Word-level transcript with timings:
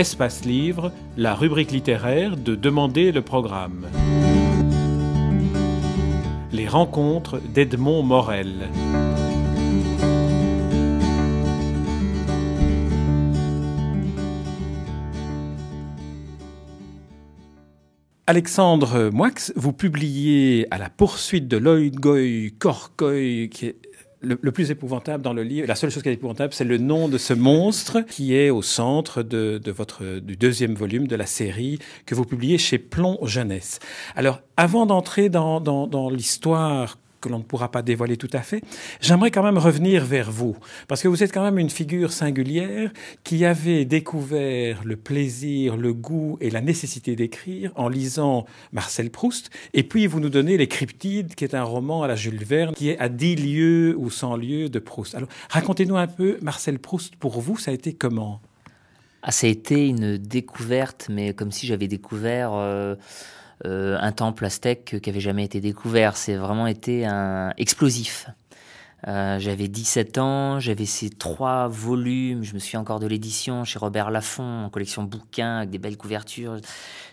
Espace 0.00 0.46
Livre, 0.46 0.92
la 1.18 1.34
rubrique 1.34 1.72
littéraire 1.72 2.38
de 2.38 2.54
Demander 2.54 3.12
le 3.12 3.20
programme. 3.20 3.86
Les 6.52 6.66
rencontres 6.66 7.38
d'Edmond 7.52 8.02
Morel. 8.02 8.70
Alexandre 18.26 19.10
Moix, 19.12 19.52
vous 19.54 19.74
publiez 19.74 20.66
à 20.70 20.78
la 20.78 20.88
poursuite 20.88 21.46
de 21.46 21.58
Loïgoy 21.58 22.54
Korkoy, 22.58 23.50
qui 23.50 23.74
le, 24.20 24.36
plus 24.36 24.70
épouvantable 24.70 25.22
dans 25.22 25.32
le 25.32 25.42
livre, 25.42 25.66
la 25.66 25.74
seule 25.74 25.90
chose 25.90 26.02
qui 26.02 26.08
est 26.08 26.14
épouvantable, 26.14 26.52
c'est 26.52 26.64
le 26.64 26.78
nom 26.78 27.08
de 27.08 27.18
ce 27.18 27.32
monstre 27.32 28.00
qui 28.02 28.34
est 28.34 28.50
au 28.50 28.62
centre 28.62 29.22
de, 29.22 29.60
votre, 29.70 30.20
du 30.20 30.36
deuxième 30.36 30.74
volume 30.74 31.06
de 31.06 31.16
la 31.16 31.26
série 31.26 31.78
que 32.06 32.14
vous 32.14 32.24
publiez 32.24 32.58
chez 32.58 32.78
Plomb 32.78 33.18
Jeunesse. 33.22 33.78
Alors, 34.16 34.40
avant 34.56 34.86
d'entrer 34.86 35.28
dans, 35.28 35.60
dans, 35.60 35.86
dans 35.86 36.10
l'histoire 36.10 36.98
que 37.20 37.28
l'on 37.28 37.38
ne 37.38 37.44
pourra 37.44 37.70
pas 37.70 37.82
dévoiler 37.82 38.16
tout 38.16 38.30
à 38.32 38.40
fait, 38.40 38.62
j'aimerais 39.00 39.30
quand 39.30 39.42
même 39.42 39.58
revenir 39.58 40.04
vers 40.04 40.30
vous, 40.30 40.56
parce 40.88 41.02
que 41.02 41.08
vous 41.08 41.22
êtes 41.22 41.32
quand 41.32 41.42
même 41.42 41.58
une 41.58 41.70
figure 41.70 42.12
singulière 42.12 42.90
qui 43.24 43.44
avait 43.44 43.84
découvert 43.84 44.82
le 44.84 44.96
plaisir, 44.96 45.76
le 45.76 45.92
goût 45.92 46.38
et 46.40 46.50
la 46.50 46.60
nécessité 46.60 47.16
d'écrire 47.16 47.72
en 47.76 47.88
lisant 47.88 48.46
Marcel 48.72 49.10
Proust, 49.10 49.50
et 49.74 49.82
puis 49.82 50.06
vous 50.06 50.20
nous 50.20 50.30
donnez 50.30 50.56
Les 50.56 50.68
Cryptides, 50.68 51.34
qui 51.34 51.44
est 51.44 51.54
un 51.54 51.62
roman 51.62 52.02
à 52.02 52.08
la 52.08 52.16
Jules 52.16 52.44
Verne, 52.44 52.74
qui 52.74 52.90
est 52.90 52.98
à 52.98 53.08
10 53.08 53.36
lieues 53.36 53.94
ou 53.98 54.10
100 54.10 54.36
lieues 54.36 54.68
de 54.68 54.78
Proust. 54.78 55.14
Alors 55.14 55.28
racontez-nous 55.50 55.96
un 55.96 56.06
peu, 56.06 56.38
Marcel 56.42 56.78
Proust, 56.78 57.16
pour 57.16 57.40
vous, 57.40 57.58
ça 57.58 57.70
a 57.70 57.74
été 57.74 57.92
comment? 57.92 58.40
Ah, 59.22 59.32
Ça 59.32 59.46
a 59.46 59.50
été 59.50 59.86
une 59.86 60.16
découverte, 60.16 61.08
mais 61.10 61.34
comme 61.34 61.52
si 61.52 61.66
j'avais 61.66 61.88
découvert... 61.88 62.52
Euh, 62.54 62.96
euh, 63.66 63.98
un 64.00 64.12
temple 64.12 64.44
aztèque 64.46 65.00
qui 65.02 65.10
avait 65.10 65.20
jamais 65.20 65.44
été 65.44 65.60
découvert. 65.60 66.16
C'est 66.16 66.36
vraiment 66.36 66.66
été 66.66 67.04
un 67.06 67.52
explosif. 67.58 68.26
Euh, 69.08 69.38
j'avais 69.38 69.68
17 69.68 70.18
ans, 70.18 70.60
j'avais 70.60 70.84
ces 70.84 71.08
trois 71.08 71.68
volumes, 71.68 72.42
je 72.42 72.52
me 72.52 72.58
suis 72.58 72.76
encore 72.76 73.00
de 73.00 73.06
l'édition 73.06 73.64
chez 73.64 73.78
Robert 73.78 74.10
Laffont, 74.10 74.64
en 74.64 74.68
collection 74.68 75.04
bouquins 75.04 75.58
avec 75.58 75.70
des 75.70 75.78
belles 75.78 75.96
couvertures. 75.96 76.58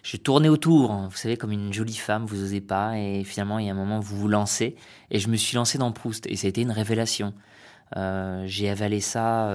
J'ai 0.04 0.18
tourné 0.18 0.50
autour, 0.50 0.92
hein. 0.92 1.08
vous 1.10 1.16
savez, 1.16 1.38
comme 1.38 1.54
une 1.54 1.72
jolie 1.72 1.96
femme, 1.96 2.26
vous 2.26 2.44
osez 2.44 2.60
pas, 2.60 2.98
et 2.98 3.24
finalement, 3.24 3.58
il 3.58 3.68
y 3.68 3.70
a 3.70 3.72
un 3.72 3.76
moment, 3.76 4.02
vous 4.02 4.18
vous 4.18 4.28
lancez, 4.28 4.76
et 5.12 5.20
je 5.20 5.30
me 5.30 5.38
suis 5.38 5.56
lancé 5.56 5.78
dans 5.78 5.94
Proust, 5.94 6.28
et 6.28 6.36
ça 6.36 6.48
a 6.48 6.50
été 6.50 6.62
une 6.62 6.72
révélation. 6.72 7.34
Euh, 7.96 8.44
j'ai 8.48 8.70
avalé 8.70 9.00
ça 9.00 9.50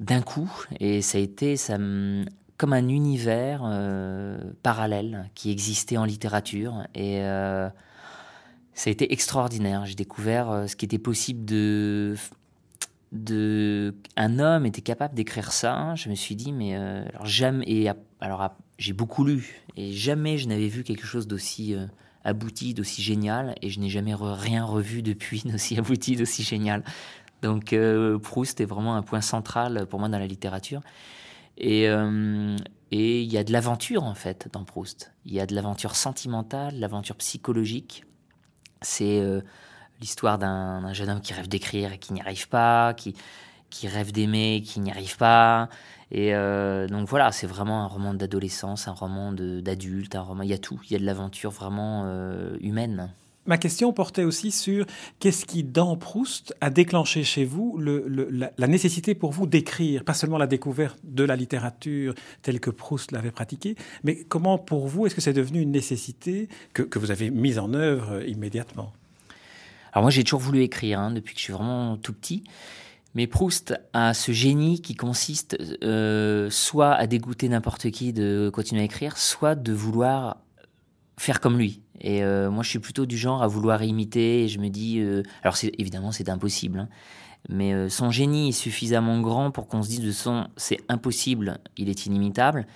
d'un 0.00 0.20
coup, 0.20 0.52
et 0.80 1.00
ça 1.00 1.16
a 1.16 1.20
été, 1.22 1.56
ça 1.56 1.78
comme 2.62 2.74
un 2.74 2.88
univers 2.88 3.62
euh, 3.64 4.38
parallèle 4.62 5.28
qui 5.34 5.50
existait 5.50 5.96
en 5.96 6.04
littérature. 6.04 6.86
Et 6.94 7.20
euh, 7.22 7.68
ça 8.72 8.88
a 8.88 8.92
été 8.92 9.12
extraordinaire. 9.12 9.84
J'ai 9.84 9.96
découvert 9.96 10.48
euh, 10.48 10.66
ce 10.68 10.76
qui 10.76 10.84
était 10.84 11.00
possible 11.00 11.44
de, 11.44 12.14
de. 13.10 13.96
Un 14.16 14.38
homme 14.38 14.64
était 14.64 14.80
capable 14.80 15.12
d'écrire 15.16 15.50
ça. 15.50 15.96
Je 15.96 16.08
me 16.08 16.14
suis 16.14 16.36
dit, 16.36 16.52
mais 16.52 16.76
alors 16.76 17.26
jamais. 17.26 17.64
Et 17.66 17.90
alors 18.20 18.48
j'ai 18.78 18.92
beaucoup 18.92 19.24
lu 19.24 19.64
et 19.76 19.90
jamais 19.90 20.38
je 20.38 20.46
n'avais 20.46 20.68
vu 20.68 20.84
quelque 20.84 21.04
chose 21.04 21.26
d'aussi 21.26 21.74
abouti, 22.22 22.74
d'aussi 22.74 23.02
génial. 23.02 23.56
Et 23.60 23.70
je 23.70 23.80
n'ai 23.80 23.88
jamais 23.88 24.14
rien 24.14 24.64
revu 24.64 25.02
depuis 25.02 25.42
d'aussi 25.46 25.76
abouti, 25.76 26.14
d'aussi 26.14 26.44
génial. 26.44 26.84
Donc 27.42 27.74
Proust 28.22 28.60
est 28.60 28.66
vraiment 28.66 28.94
un 28.94 29.02
point 29.02 29.20
central 29.20 29.84
pour 29.88 29.98
moi 29.98 30.08
dans 30.08 30.20
la 30.20 30.28
littérature. 30.28 30.80
Euh, 31.64 32.56
et 32.90 33.22
il 33.22 33.32
y 33.32 33.38
a 33.38 33.44
de 33.44 33.52
l'aventure 33.52 34.04
en 34.04 34.14
fait 34.14 34.48
dans 34.52 34.64
Proust. 34.64 35.12
Il 35.24 35.32
y 35.32 35.40
a 35.40 35.46
de 35.46 35.54
l'aventure 35.54 35.96
sentimentale, 35.96 36.78
l'aventure 36.78 37.16
psychologique. 37.16 38.04
C'est 38.82 39.20
euh, 39.20 39.40
l'histoire 40.00 40.38
d'un 40.38 40.92
jeune 40.92 41.10
homme 41.10 41.20
qui 41.20 41.32
rêve 41.32 41.48
d'écrire 41.48 41.92
et 41.92 41.98
qui 41.98 42.12
n'y 42.12 42.20
arrive 42.20 42.48
pas, 42.48 42.94
qui, 42.94 43.14
qui 43.70 43.88
rêve 43.88 44.12
d'aimer, 44.12 44.62
qui 44.62 44.80
n'y 44.80 44.90
arrive 44.90 45.16
pas. 45.16 45.68
Et 46.10 46.34
euh, 46.34 46.86
donc 46.88 47.08
voilà, 47.08 47.32
c'est 47.32 47.46
vraiment 47.46 47.84
un 47.84 47.86
roman 47.86 48.12
d'adolescence, 48.12 48.88
un 48.88 48.92
roman 48.92 49.32
d'adulte, 49.32 50.14
un 50.16 50.22
roman. 50.22 50.42
Il 50.42 50.50
y 50.50 50.54
a 50.54 50.58
tout. 50.58 50.80
Il 50.84 50.92
y 50.92 50.96
a 50.96 50.98
de 50.98 51.06
l'aventure 51.06 51.50
vraiment 51.50 52.04
humaine. 52.60 53.10
Ma 53.44 53.58
question 53.58 53.92
portait 53.92 54.22
aussi 54.22 54.52
sur 54.52 54.86
qu'est-ce 55.18 55.44
qui, 55.46 55.64
dans 55.64 55.96
Proust, 55.96 56.54
a 56.60 56.70
déclenché 56.70 57.24
chez 57.24 57.44
vous 57.44 57.76
la, 57.78 58.66
nécessité 58.68 59.16
pour 59.16 59.32
vous 59.32 59.46
d'écrire, 59.46 60.04
pas 60.04 60.14
seulement 60.14 60.38
la 60.38 60.46
découverte 60.46 60.98
de 61.02 61.24
la 61.24 61.34
littérature 61.34 62.14
telle 62.42 62.60
que 62.60 62.70
Proust 62.70 63.10
l'avait 63.10 63.32
pratiquée, 63.32 63.74
mais 64.04 64.22
comment 64.24 64.58
pour 64.58 64.86
vous 64.86 65.06
est-ce 65.06 65.16
que 65.16 65.20
c'est 65.20 65.32
devenu 65.32 65.60
une 65.60 65.72
nécessité 65.72 66.48
que, 66.72 66.98
vous 66.98 67.10
avez 67.10 67.30
mise 67.30 67.58
en 67.58 67.74
œuvre 67.74 68.12
euh, 68.12 68.26
immédiatement? 68.26 68.92
Alors 69.92 70.04
moi 70.04 70.10
j'ai 70.10 70.22
toujours 70.22 70.40
voulu 70.40 70.62
écrire 70.62 71.00
hein, 71.00 71.10
depuis 71.10 71.34
que 71.34 71.40
je 71.40 71.44
suis 71.44 71.52
vraiment 71.52 71.96
tout 71.96 72.12
petit. 72.12 72.44
Mais 73.14 73.26
Proust 73.26 73.74
a 73.92 74.14
ce 74.14 74.32
génie 74.32 74.80
qui 74.80 74.94
consiste 74.94 75.58
euh, 75.82 76.48
soit 76.48 76.94
à 76.94 77.06
dégoûter 77.06 77.48
n'importe 77.48 77.90
qui 77.90 78.12
de 78.12 78.50
continuer 78.54 78.82
à 78.82 78.84
écrire, 78.84 79.18
soit 79.18 79.54
de 79.54 79.72
vouloir 79.72 80.38
faire 81.18 81.40
comme 81.40 81.58
lui. 81.58 81.81
Et 82.02 82.24
euh, 82.24 82.50
moi, 82.50 82.62
je 82.64 82.68
suis 82.68 82.78
plutôt 82.80 83.06
du 83.06 83.16
genre 83.16 83.42
à 83.42 83.46
vouloir 83.46 83.82
imiter. 83.82 84.48
Je 84.48 84.58
me 84.58 84.68
dis, 84.68 84.98
euh, 84.98 85.22
alors 85.42 85.56
évidemment, 85.78 86.12
c'est 86.12 86.28
impossible. 86.28 86.80
Hein. 86.80 86.88
mais 87.48 87.72
euh, 87.72 87.88
son 87.88 88.10
génie 88.10 88.50
est 88.50 88.52
suffisamment 88.52 89.20
grand 89.20 89.50
pour 89.50 89.68
qu'on 89.68 89.82
se 89.82 89.88
dise 89.88 90.00
de 90.00 90.12
son, 90.12 90.48
c'est 90.56 90.80
impossible, 90.88 91.58
il 91.76 91.88
est 91.88 92.06
inimitable. 92.06 92.66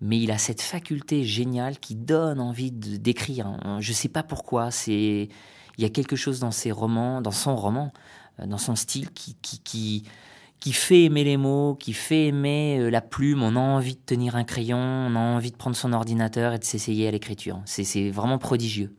Mais 0.00 0.18
il 0.18 0.30
a 0.30 0.38
cette 0.38 0.60
faculté 0.60 1.24
géniale 1.24 1.78
qui 1.78 1.94
donne 1.94 2.40
envie 2.40 2.72
d'écrire. 2.72 3.46
Hein. 3.46 3.78
Je 3.80 3.90
ne 3.90 3.94
sais 3.94 4.08
pas 4.08 4.22
pourquoi. 4.22 4.70
C'est, 4.70 5.28
il 5.78 5.82
y 5.82 5.84
a 5.84 5.88
quelque 5.88 6.16
chose 6.16 6.40
dans 6.40 6.50
ses 6.50 6.72
romans, 6.72 7.22
dans 7.22 7.30
son 7.30 7.54
roman, 7.56 7.92
dans 8.44 8.58
son 8.58 8.76
style 8.76 9.12
qui, 9.12 9.36
qui 9.40 10.04
qui 10.64 10.72
fait 10.72 11.02
aimer 11.02 11.24
les 11.24 11.36
mots, 11.36 11.76
qui 11.78 11.92
fait 11.92 12.28
aimer 12.28 12.78
euh, 12.80 12.88
la 12.88 13.02
plume. 13.02 13.42
On 13.42 13.54
a 13.54 13.60
envie 13.60 13.96
de 13.96 14.00
tenir 14.06 14.34
un 14.34 14.44
crayon, 14.44 14.78
on 14.78 15.14
a 15.14 15.18
envie 15.18 15.50
de 15.50 15.56
prendre 15.56 15.76
son 15.76 15.92
ordinateur 15.92 16.54
et 16.54 16.58
de 16.58 16.64
s'essayer 16.64 17.06
à 17.06 17.10
l'écriture. 17.10 17.60
C'est 17.66 18.08
vraiment 18.08 18.38
prodigieux. 18.38 18.90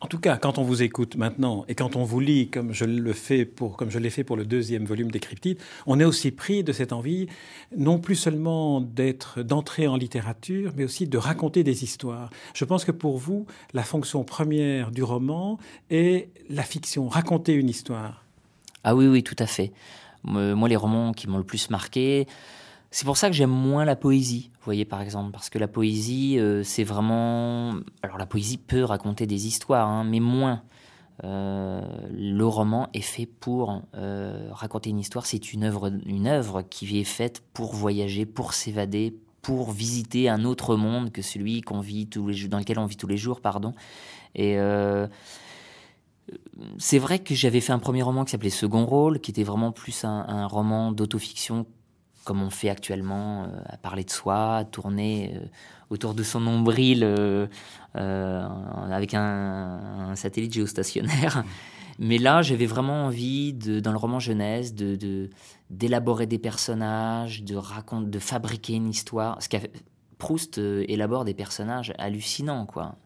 En 0.00 0.08
tout 0.08 0.18
cas, 0.18 0.36
quand 0.36 0.58
on 0.58 0.64
vous 0.64 0.82
écoute 0.82 1.14
maintenant 1.14 1.64
et 1.68 1.76
quand 1.76 1.94
on 1.94 2.02
vous 2.02 2.18
lit 2.18 2.48
comme 2.48 2.72
je 2.72 2.84
le 2.84 3.12
fais 3.12 3.44
pour, 3.44 3.76
comme 3.76 3.88
je 3.88 4.00
l'ai 4.00 4.10
fait 4.10 4.24
pour 4.24 4.36
le 4.36 4.44
deuxième 4.44 4.84
volume 4.84 5.12
des 5.12 5.20
Cryptides, 5.20 5.60
on 5.86 6.00
est 6.00 6.04
aussi 6.04 6.32
pris 6.32 6.64
de 6.64 6.72
cette 6.72 6.92
envie, 6.92 7.28
non 7.76 8.00
plus 8.00 8.16
seulement 8.16 8.80
d'être, 8.80 9.44
d'entrer 9.44 9.86
en 9.86 9.96
littérature, 9.96 10.72
mais 10.76 10.82
aussi 10.82 11.06
de 11.06 11.18
raconter 11.18 11.62
des 11.62 11.84
histoires. 11.84 12.30
Je 12.52 12.64
pense 12.64 12.84
que 12.84 12.90
pour 12.90 13.16
vous, 13.16 13.46
la 13.74 13.84
fonction 13.84 14.24
première 14.24 14.90
du 14.90 15.04
roman 15.04 15.60
est 15.88 16.30
la 16.50 16.64
fiction, 16.64 17.06
raconter 17.06 17.52
une 17.52 17.68
histoire. 17.68 18.24
Ah 18.82 18.96
oui, 18.96 19.06
oui, 19.06 19.22
tout 19.22 19.36
à 19.38 19.46
fait. 19.46 19.72
Moi, 20.24 20.68
les 20.68 20.76
romans 20.76 21.12
qui 21.12 21.28
m'ont 21.28 21.38
le 21.38 21.44
plus 21.44 21.70
marqué, 21.70 22.26
c'est 22.90 23.04
pour 23.04 23.16
ça 23.16 23.28
que 23.28 23.34
j'aime 23.34 23.50
moins 23.50 23.84
la 23.84 23.96
poésie, 23.96 24.50
vous 24.54 24.64
voyez, 24.64 24.84
par 24.84 25.00
exemple, 25.00 25.30
parce 25.30 25.50
que 25.50 25.58
la 25.58 25.68
poésie, 25.68 26.38
euh, 26.38 26.62
c'est 26.62 26.82
vraiment... 26.82 27.74
Alors 28.02 28.16
la 28.16 28.26
poésie 28.26 28.58
peut 28.58 28.84
raconter 28.84 29.26
des 29.26 29.46
histoires, 29.46 29.88
hein, 29.88 30.02
mais 30.02 30.18
moins. 30.18 30.62
Euh, 31.24 31.82
le 32.10 32.46
roman 32.46 32.88
est 32.92 33.00
fait 33.00 33.26
pour 33.26 33.82
euh, 33.94 34.48
raconter 34.50 34.90
une 34.90 34.98
histoire, 34.98 35.24
c'est 35.26 35.52
une 35.52 35.64
œuvre, 35.64 35.92
une 36.04 36.26
œuvre 36.26 36.62
qui 36.62 36.98
est 36.98 37.04
faite 37.04 37.42
pour 37.54 37.74
voyager, 37.74 38.26
pour 38.26 38.54
s'évader, 38.54 39.14
pour 39.40 39.70
visiter 39.70 40.28
un 40.28 40.44
autre 40.44 40.76
monde 40.76 41.12
que 41.12 41.22
celui 41.22 41.60
qu'on 41.60 41.80
vit 41.80 42.06
tous 42.06 42.28
les 42.28 42.48
dans 42.48 42.58
lequel 42.58 42.78
on 42.78 42.86
vit 42.86 42.96
tous 42.96 43.06
les 43.06 43.16
jours, 43.16 43.40
pardon. 43.40 43.74
Et 44.34 44.56
c'est 46.78 46.98
vrai 46.98 47.18
que 47.18 47.34
j'avais 47.34 47.60
fait 47.60 47.72
un 47.72 47.78
premier 47.78 48.02
roman 48.02 48.24
qui 48.24 48.32
s'appelait 48.32 48.50
Second 48.50 48.84
Rôle, 48.84 49.20
qui 49.20 49.30
était 49.30 49.44
vraiment 49.44 49.72
plus 49.72 50.04
un, 50.04 50.46
roman 50.46 50.92
d'autofiction, 50.92 51.66
comme 52.24 52.42
on 52.42 52.50
fait 52.50 52.68
actuellement, 52.70 53.44
euh, 53.44 53.46
à 53.66 53.76
parler 53.76 54.04
de 54.04 54.10
soi, 54.10 54.56
à 54.56 54.64
tourner 54.64 55.34
euh, 55.34 55.46
autour 55.90 56.14
de 56.14 56.22
son 56.22 56.40
nombril 56.40 57.02
euh, 57.04 57.46
avec 57.94 59.14
un, 59.14 60.14
satellite 60.14 60.52
géostationnaire. 60.52 61.44
Mais 61.98 62.18
là, 62.18 62.42
j'avais 62.42 62.66
vraiment 62.66 63.06
envie, 63.06 63.54
de, 63.54 63.80
dans 63.80 63.92
le 63.92 63.96
roman 63.96 64.18
jeunesse, 64.18 64.74
d'élaborer 65.70 66.26
des 66.26 66.38
personnages, 66.38 67.42
de 67.42 67.56
raconter, 67.56 68.10
de 68.10 68.18
fabriquer 68.18 68.74
une 68.74 68.88
histoire. 68.88 69.38
Ce 69.40 69.48
Proust 70.18 70.58
élabore 70.58 71.24
des 71.24 71.34
personnages 71.34 71.92
hallucinants, 71.98 72.66
quoi 72.66 72.96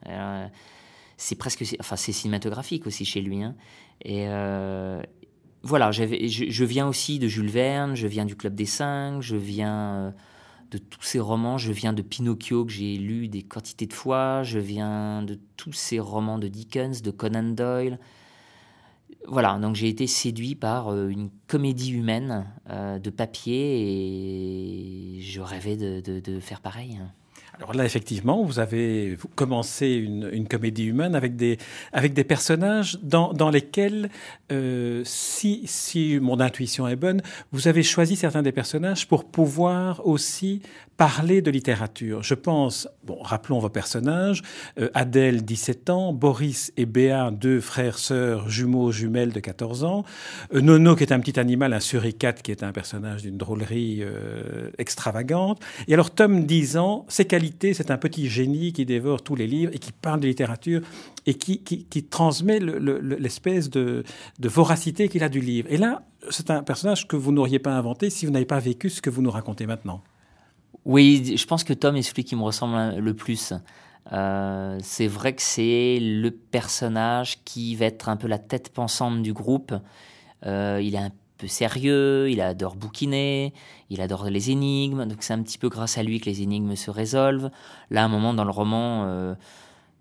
c'est 1.20 1.34
presque, 1.34 1.62
enfin 1.80 1.96
c'est 1.96 2.12
cinématographique 2.12 2.86
aussi 2.86 3.04
chez 3.04 3.20
lui. 3.20 3.42
Hein. 3.42 3.54
Et 4.02 4.24
euh, 4.28 5.02
voilà, 5.62 5.92
je, 5.92 6.64
viens 6.64 6.88
aussi 6.88 7.18
de 7.18 7.28
Jules 7.28 7.50
Verne, 7.50 7.94
je 7.94 8.06
viens 8.06 8.24
du 8.24 8.36
Club 8.36 8.54
des 8.54 8.64
Cinq, 8.64 9.20
je 9.20 9.36
viens 9.36 9.94
euh, 9.94 10.10
de 10.70 10.78
tous 10.78 11.02
ces 11.02 11.20
romans, 11.20 11.58
je 11.58 11.72
viens 11.72 11.92
de 11.92 12.00
Pinocchio 12.00 12.64
que 12.64 12.72
j'ai 12.72 12.96
lu 12.96 13.28
des 13.28 13.42
quantités 13.42 13.86
de 13.86 13.92
fois, 13.92 14.42
je 14.44 14.58
viens 14.58 15.22
de 15.22 15.38
tous 15.58 15.74
ces 15.74 16.00
romans 16.00 16.38
de 16.38 16.48
Dickens, 16.48 17.02
de 17.02 17.10
Conan 17.10 17.42
Doyle. 17.42 17.98
voilà, 19.28 19.58
donc 19.58 19.76
j'ai 19.76 19.88
été 19.88 20.06
séduit 20.06 20.54
par 20.54 20.96
une 20.96 21.28
comédie 21.48 21.92
humaine 21.92 22.46
de 22.66 23.10
papier 23.10 25.18
et 25.18 25.20
je 25.20 25.42
rêvais 25.42 25.76
de 25.76 26.40
faire 26.40 26.62
pareil. 26.62 26.98
Alors 27.60 27.74
là, 27.74 27.84
effectivement, 27.84 28.42
vous 28.42 28.58
avez 28.58 29.18
commencé 29.34 29.88
une, 29.88 30.48
comédie 30.48 30.84
humaine 30.84 31.14
avec 31.14 31.36
des, 31.36 31.58
avec 31.92 32.14
des 32.14 32.24
personnages 32.24 32.98
dans, 33.02 33.34
dans 33.34 33.50
lesquels, 33.50 34.08
euh, 34.50 35.02
si, 35.04 35.62
si 35.66 36.18
mon 36.22 36.40
intuition 36.40 36.88
est 36.88 36.96
bonne, 36.96 37.20
vous 37.52 37.68
avez 37.68 37.82
choisi 37.82 38.16
certains 38.16 38.42
des 38.42 38.50
personnages 38.50 39.06
pour 39.06 39.26
pouvoir 39.26 40.06
aussi 40.06 40.62
parler 41.00 41.40
de 41.40 41.50
littérature. 41.50 42.22
Je 42.22 42.34
pense, 42.34 42.86
bon, 43.04 43.16
rappelons 43.22 43.58
vos 43.58 43.70
personnages, 43.70 44.42
euh, 44.78 44.90
Adèle, 44.92 45.46
17 45.46 45.88
ans, 45.88 46.12
Boris 46.12 46.74
et 46.76 46.84
Béa, 46.84 47.30
deux 47.30 47.62
frères, 47.62 47.98
sœurs, 47.98 48.50
jumeaux, 48.50 48.92
jumelles 48.92 49.32
de 49.32 49.40
14 49.40 49.84
ans, 49.84 50.04
euh, 50.52 50.60
Nono, 50.60 50.96
qui 50.96 51.04
est 51.04 51.12
un 51.14 51.20
petit 51.20 51.40
animal, 51.40 51.72
un 51.72 51.80
suricate, 51.80 52.42
qui 52.42 52.50
est 52.50 52.62
un 52.62 52.72
personnage 52.72 53.22
d'une 53.22 53.38
drôlerie 53.38 54.00
euh, 54.02 54.68
extravagante, 54.76 55.62
et 55.88 55.94
alors 55.94 56.10
Tom, 56.10 56.44
10 56.44 56.76
ans, 56.76 57.06
ses 57.08 57.24
qualités, 57.24 57.72
c'est 57.72 57.90
un 57.90 57.96
petit 57.96 58.28
génie 58.28 58.74
qui 58.74 58.84
dévore 58.84 59.22
tous 59.22 59.36
les 59.36 59.46
livres 59.46 59.72
et 59.74 59.78
qui 59.78 59.92
parle 59.92 60.20
de 60.20 60.28
littérature 60.28 60.82
et 61.24 61.32
qui, 61.32 61.62
transmet 62.10 62.58
l'espèce 62.60 63.70
de, 63.70 64.04
de 64.38 64.48
voracité 64.50 65.08
qu'il 65.08 65.24
a 65.24 65.30
du 65.30 65.40
livre. 65.40 65.66
Et 65.70 65.78
là, 65.78 66.02
c'est 66.28 66.50
un 66.50 66.62
personnage 66.62 67.08
que 67.08 67.16
vous 67.16 67.32
n'auriez 67.32 67.58
pas 67.58 67.72
inventé 67.72 68.10
si 68.10 68.26
vous 68.26 68.32
n'avez 68.32 68.44
pas 68.44 68.60
vécu 68.60 68.90
ce 68.90 69.00
que 69.00 69.08
vous 69.08 69.22
nous 69.22 69.30
racontez 69.30 69.64
maintenant. 69.64 70.02
Oui, 70.84 71.36
je 71.36 71.46
pense 71.46 71.64
que 71.64 71.72
Tom 71.72 71.96
est 71.96 72.02
celui 72.02 72.24
qui 72.24 72.36
me 72.36 72.42
ressemble 72.42 72.96
le 72.96 73.14
plus. 73.14 73.52
Euh, 74.12 74.78
c'est 74.82 75.06
vrai 75.06 75.34
que 75.34 75.42
c'est 75.42 75.98
le 76.00 76.30
personnage 76.30 77.44
qui 77.44 77.76
va 77.76 77.86
être 77.86 78.08
un 78.08 78.16
peu 78.16 78.28
la 78.28 78.38
tête 78.38 78.72
pensante 78.72 79.22
du 79.22 79.32
groupe. 79.32 79.74
Euh, 80.46 80.80
il 80.82 80.94
est 80.94 80.98
un 80.98 81.12
peu 81.38 81.46
sérieux, 81.46 82.30
il 82.30 82.40
adore 82.40 82.76
bouquiner, 82.76 83.52
il 83.90 84.00
adore 84.00 84.24
les 84.24 84.50
énigmes, 84.50 85.06
donc 85.06 85.18
c'est 85.22 85.32
un 85.32 85.42
petit 85.42 85.58
peu 85.58 85.68
grâce 85.68 85.98
à 85.98 86.02
lui 86.02 86.20
que 86.20 86.26
les 86.26 86.42
énigmes 86.42 86.76
se 86.76 86.90
résolvent. 86.90 87.50
Là, 87.90 88.02
à 88.02 88.04
un 88.06 88.08
moment 88.08 88.34
dans 88.34 88.44
le 88.44 88.50
roman, 88.50 89.04
euh, 89.04 89.34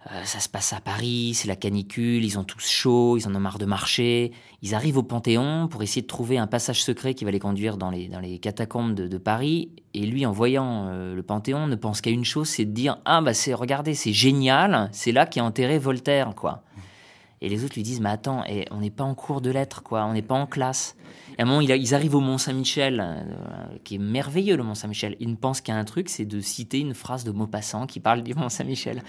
euh, 0.07 0.23
ça 0.23 0.39
se 0.39 0.47
passe 0.47 0.71
à 0.71 0.79
Paris, 0.79 1.33
c'est 1.35 1.49
la 1.49 1.57
canicule, 1.57 2.23
ils 2.23 2.39
ont 2.39 2.45
tous 2.45 2.65
chaud, 2.65 3.17
ils 3.17 3.27
en 3.27 3.35
ont 3.35 3.39
marre 3.39 3.57
de 3.57 3.65
marcher. 3.65 4.31
Ils 4.61 4.73
arrivent 4.73 4.97
au 4.97 5.03
Panthéon 5.03 5.67
pour 5.67 5.83
essayer 5.83 6.01
de 6.01 6.07
trouver 6.07 6.37
un 6.37 6.47
passage 6.47 6.81
secret 6.83 7.13
qui 7.13 7.25
va 7.25 7.31
les 7.31 7.39
conduire 7.39 7.75
dans 7.75 7.89
les, 7.89 8.39
catacombes 8.39 8.93
de, 8.93 9.17
Paris. 9.17 9.71
Et 9.93 10.05
lui, 10.05 10.25
en 10.25 10.31
voyant 10.31 10.87
euh, 10.87 11.13
le 11.13 11.23
Panthéon, 11.23 11.67
ne 11.67 11.75
pense 11.75 11.99
qu'à 11.99 12.11
une 12.11 12.23
chose, 12.23 12.47
c'est 12.47 12.65
de 12.65 12.71
dire 12.71 12.99
Ah, 13.03 13.21
bah 13.21 13.33
c'est, 13.33 13.53
regardez, 13.53 13.93
c'est 13.93 14.13
génial, 14.13 14.89
c'est 14.93 15.11
là 15.11 15.25
qu'est 15.25 15.41
enterré 15.41 15.79
Voltaire, 15.79 16.33
quoi. 16.33 16.63
Et 17.41 17.47
les 17.47 17.63
autres 17.63 17.75
lui 17.75 17.83
disent, 17.83 18.01
mais 18.01 18.09
attends, 18.09 18.43
on 18.71 18.79
n'est 18.79 18.89
pas 18.89 19.05
en 19.05 19.15
cours 19.15 19.39
de 19.39 19.49
lettres, 19.49 19.81
quoi, 19.81 20.03
on 20.05 20.13
n'est 20.13 20.21
pas 20.21 20.35
en 20.35 20.45
classe. 20.45 20.97
Et 21.37 21.41
à 21.41 21.45
un 21.45 21.47
moment, 21.47 21.61
ils 21.61 21.95
arrivent 21.95 22.15
au 22.15 22.19
Mont-Saint-Michel, 22.19 22.99
euh, 23.01 23.77
qui 23.85 23.95
est 23.95 23.99
merveilleux, 23.99 24.57
le 24.57 24.63
Mont-Saint-Michel. 24.63 25.15
Ils 25.21 25.29
ne 25.29 25.35
pensent 25.35 25.61
qu'à 25.61 25.73
un 25.73 25.85
truc, 25.85 26.09
c'est 26.09 26.25
de 26.25 26.41
citer 26.41 26.79
une 26.79 26.93
phrase 26.93 27.23
de 27.23 27.31
Maupassant 27.31 27.87
qui 27.87 28.01
parle 28.01 28.23
du 28.23 28.33
Mont-Saint-Michel. 28.33 29.03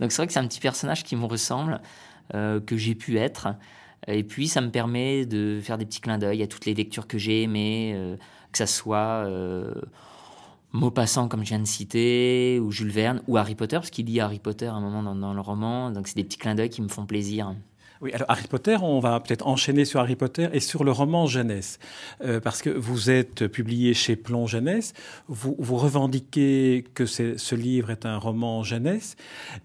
Donc 0.00 0.12
c'est 0.12 0.16
vrai 0.16 0.26
que 0.26 0.32
c'est 0.32 0.38
un 0.38 0.46
petit 0.46 0.60
personnage 0.60 1.04
qui 1.04 1.14
me 1.14 1.26
ressemble, 1.26 1.82
euh, 2.34 2.58
que 2.58 2.78
j'ai 2.78 2.94
pu 2.94 3.18
être. 3.18 3.48
Et 4.06 4.24
puis, 4.24 4.48
ça 4.48 4.62
me 4.62 4.70
permet 4.70 5.26
de 5.26 5.60
faire 5.62 5.76
des 5.76 5.84
petits 5.84 6.00
clins 6.00 6.18
d'œil 6.18 6.42
à 6.42 6.46
toutes 6.46 6.64
les 6.64 6.74
lectures 6.74 7.06
que 7.06 7.18
j'ai 7.18 7.42
aimées, 7.42 7.92
euh, 7.94 8.16
que 8.50 8.58
ça 8.58 8.66
soit... 8.66 9.28
Maupassant, 10.72 11.28
comme 11.28 11.44
je 11.44 11.50
viens 11.50 11.60
de 11.60 11.66
citer, 11.66 12.58
ou 12.60 12.72
Jules 12.72 12.90
Verne, 12.90 13.22
ou 13.28 13.36
Harry 13.36 13.54
Potter, 13.54 13.76
parce 13.76 13.90
qu'il 13.90 14.06
dit 14.06 14.18
Harry 14.18 14.40
Potter 14.40 14.66
à 14.66 14.72
un 14.72 14.80
moment 14.80 15.04
dans, 15.04 15.14
dans 15.14 15.32
le 15.32 15.40
roman, 15.40 15.92
donc 15.92 16.08
c'est 16.08 16.16
des 16.16 16.24
petits 16.24 16.36
clins 16.36 16.56
d'œil 16.56 16.68
qui 16.68 16.82
me 16.82 16.88
font 16.88 17.06
plaisir. 17.06 17.54
Oui, 18.00 18.12
alors 18.12 18.28
Harry 18.28 18.46
Potter, 18.48 18.76
on 18.82 18.98
va 18.98 19.20
peut-être 19.20 19.46
enchaîner 19.46 19.84
sur 19.84 20.00
Harry 20.00 20.16
Potter 20.16 20.48
et 20.52 20.60
sur 20.60 20.82
le 20.82 20.90
roman 20.90 21.26
jeunesse, 21.26 21.78
euh, 22.22 22.40
parce 22.40 22.60
que 22.60 22.68
vous 22.68 23.08
êtes 23.08 23.46
publié 23.46 23.94
chez 23.94 24.16
Plomb 24.16 24.46
Jeunesse, 24.46 24.94
vous, 25.28 25.54
vous 25.58 25.76
revendiquez 25.76 26.84
que 26.94 27.06
ce 27.06 27.54
livre 27.54 27.90
est 27.90 28.04
un 28.04 28.18
roman 28.18 28.64
jeunesse, 28.64 29.16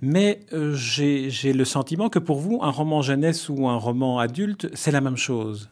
mais 0.01 0.41
euh, 0.53 0.73
j'ai 0.75 1.53
le 1.53 1.65
sentiment 1.65 2.09
que 2.09 2.19
pour 2.19 2.39
vous, 2.39 2.59
un 2.61 2.69
roman 2.69 3.01
jeunesse 3.01 3.49
ou 3.49 3.67
un 3.67 3.77
roman 3.77 4.19
adulte, 4.19 4.69
c'est 4.73 4.91
la 4.91 5.01
même 5.01 5.17
chose. 5.17 5.69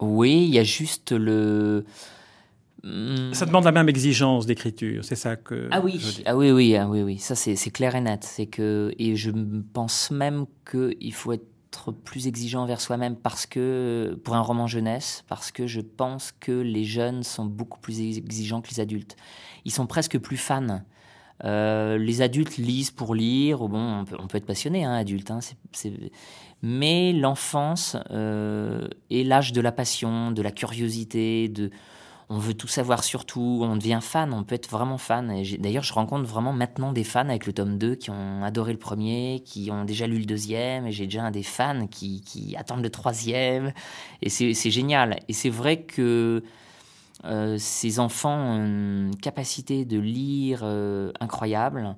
Oui, 0.00 0.46
il 0.48 0.54
y 0.54 0.58
a 0.58 0.64
juste 0.64 1.12
le 1.12 1.84
ça 2.82 3.46
demande 3.46 3.64
la 3.64 3.72
même 3.72 3.88
exigence 3.88 4.46
d'écriture, 4.46 5.04
c'est 5.04 5.16
ça 5.16 5.36
que. 5.36 5.68
Ah 5.70 5.80
oui, 5.80 6.22
ah 6.24 6.36
oui, 6.36 6.50
oui, 6.50 6.76
ah 6.76 6.88
oui, 6.88 7.02
oui, 7.02 7.18
ça 7.18 7.34
c'est 7.34 7.70
clair 7.70 7.94
et 7.94 8.00
net. 8.00 8.24
C'est 8.24 8.46
que 8.46 8.92
et 8.98 9.16
je 9.16 9.30
pense 9.72 10.10
même 10.10 10.46
qu'il 10.70 11.12
faut 11.12 11.32
être 11.32 11.46
plus 11.92 12.26
exigeant 12.26 12.62
envers 12.62 12.80
soi-même 12.80 13.16
parce 13.16 13.46
que 13.46 14.18
pour 14.24 14.34
un 14.34 14.40
roman 14.40 14.66
jeunesse, 14.66 15.24
parce 15.28 15.50
que 15.50 15.66
je 15.66 15.80
pense 15.80 16.32
que 16.32 16.52
les 16.52 16.84
jeunes 16.84 17.22
sont 17.22 17.44
beaucoup 17.44 17.80
plus 17.80 18.00
exigeants 18.00 18.60
que 18.60 18.70
les 18.70 18.80
adultes. 18.80 19.16
Ils 19.64 19.72
sont 19.72 19.86
presque 19.86 20.18
plus 20.18 20.36
fans. 20.36 20.80
Euh, 21.44 21.98
les 21.98 22.22
adultes 22.22 22.56
lisent 22.56 22.90
pour 22.90 23.14
lire. 23.14 23.68
Bon, 23.68 24.04
on 24.18 24.26
peut, 24.26 24.38
être 24.38 24.46
passionné, 24.46 24.84
hein, 24.84 24.94
adulte. 24.94 25.30
Hein, 25.30 25.40
Mais 26.62 27.12
l'enfance 27.12 27.96
euh, 28.10 28.88
est 29.10 29.22
l'âge 29.22 29.52
de 29.52 29.60
la 29.60 29.72
passion, 29.72 30.30
de 30.30 30.42
la 30.42 30.50
curiosité, 30.50 31.48
de 31.48 31.70
on 32.28 32.38
veut 32.38 32.54
tout 32.54 32.66
savoir 32.66 33.04
sur 33.04 33.24
tout, 33.24 33.60
on 33.62 33.76
devient 33.76 34.00
fan, 34.02 34.32
on 34.32 34.42
peut 34.42 34.56
être 34.56 34.68
vraiment 34.68 34.98
fan. 34.98 35.42
D'ailleurs, 35.58 35.84
je 35.84 35.92
rencontre 35.92 36.28
vraiment 36.28 36.52
maintenant 36.52 36.92
des 36.92 37.04
fans 37.04 37.20
avec 37.28 37.46
le 37.46 37.52
tome 37.52 37.78
2 37.78 37.94
qui 37.94 38.10
ont 38.10 38.42
adoré 38.42 38.72
le 38.72 38.78
premier, 38.78 39.42
qui 39.44 39.70
ont 39.70 39.84
déjà 39.84 40.08
lu 40.08 40.18
le 40.18 40.24
deuxième, 40.24 40.88
et 40.88 40.92
j'ai 40.92 41.04
déjà 41.04 41.30
des 41.30 41.44
fans 41.44 41.86
qui, 41.86 42.56
attendent 42.58 42.82
le 42.82 42.90
troisième. 42.90 43.72
Et 44.22 44.28
c'est 44.28 44.70
génial. 44.70 45.20
Et 45.28 45.32
c'est 45.32 45.50
vrai 45.50 45.82
que 45.82 46.42
euh, 47.24 47.56
ces 47.58 48.00
enfants 48.00 48.36
ont 48.36 48.64
une 48.64 49.16
capacité 49.22 49.84
de 49.84 49.98
lire 49.98 50.60
euh, 50.64 51.12
incroyable 51.20 51.96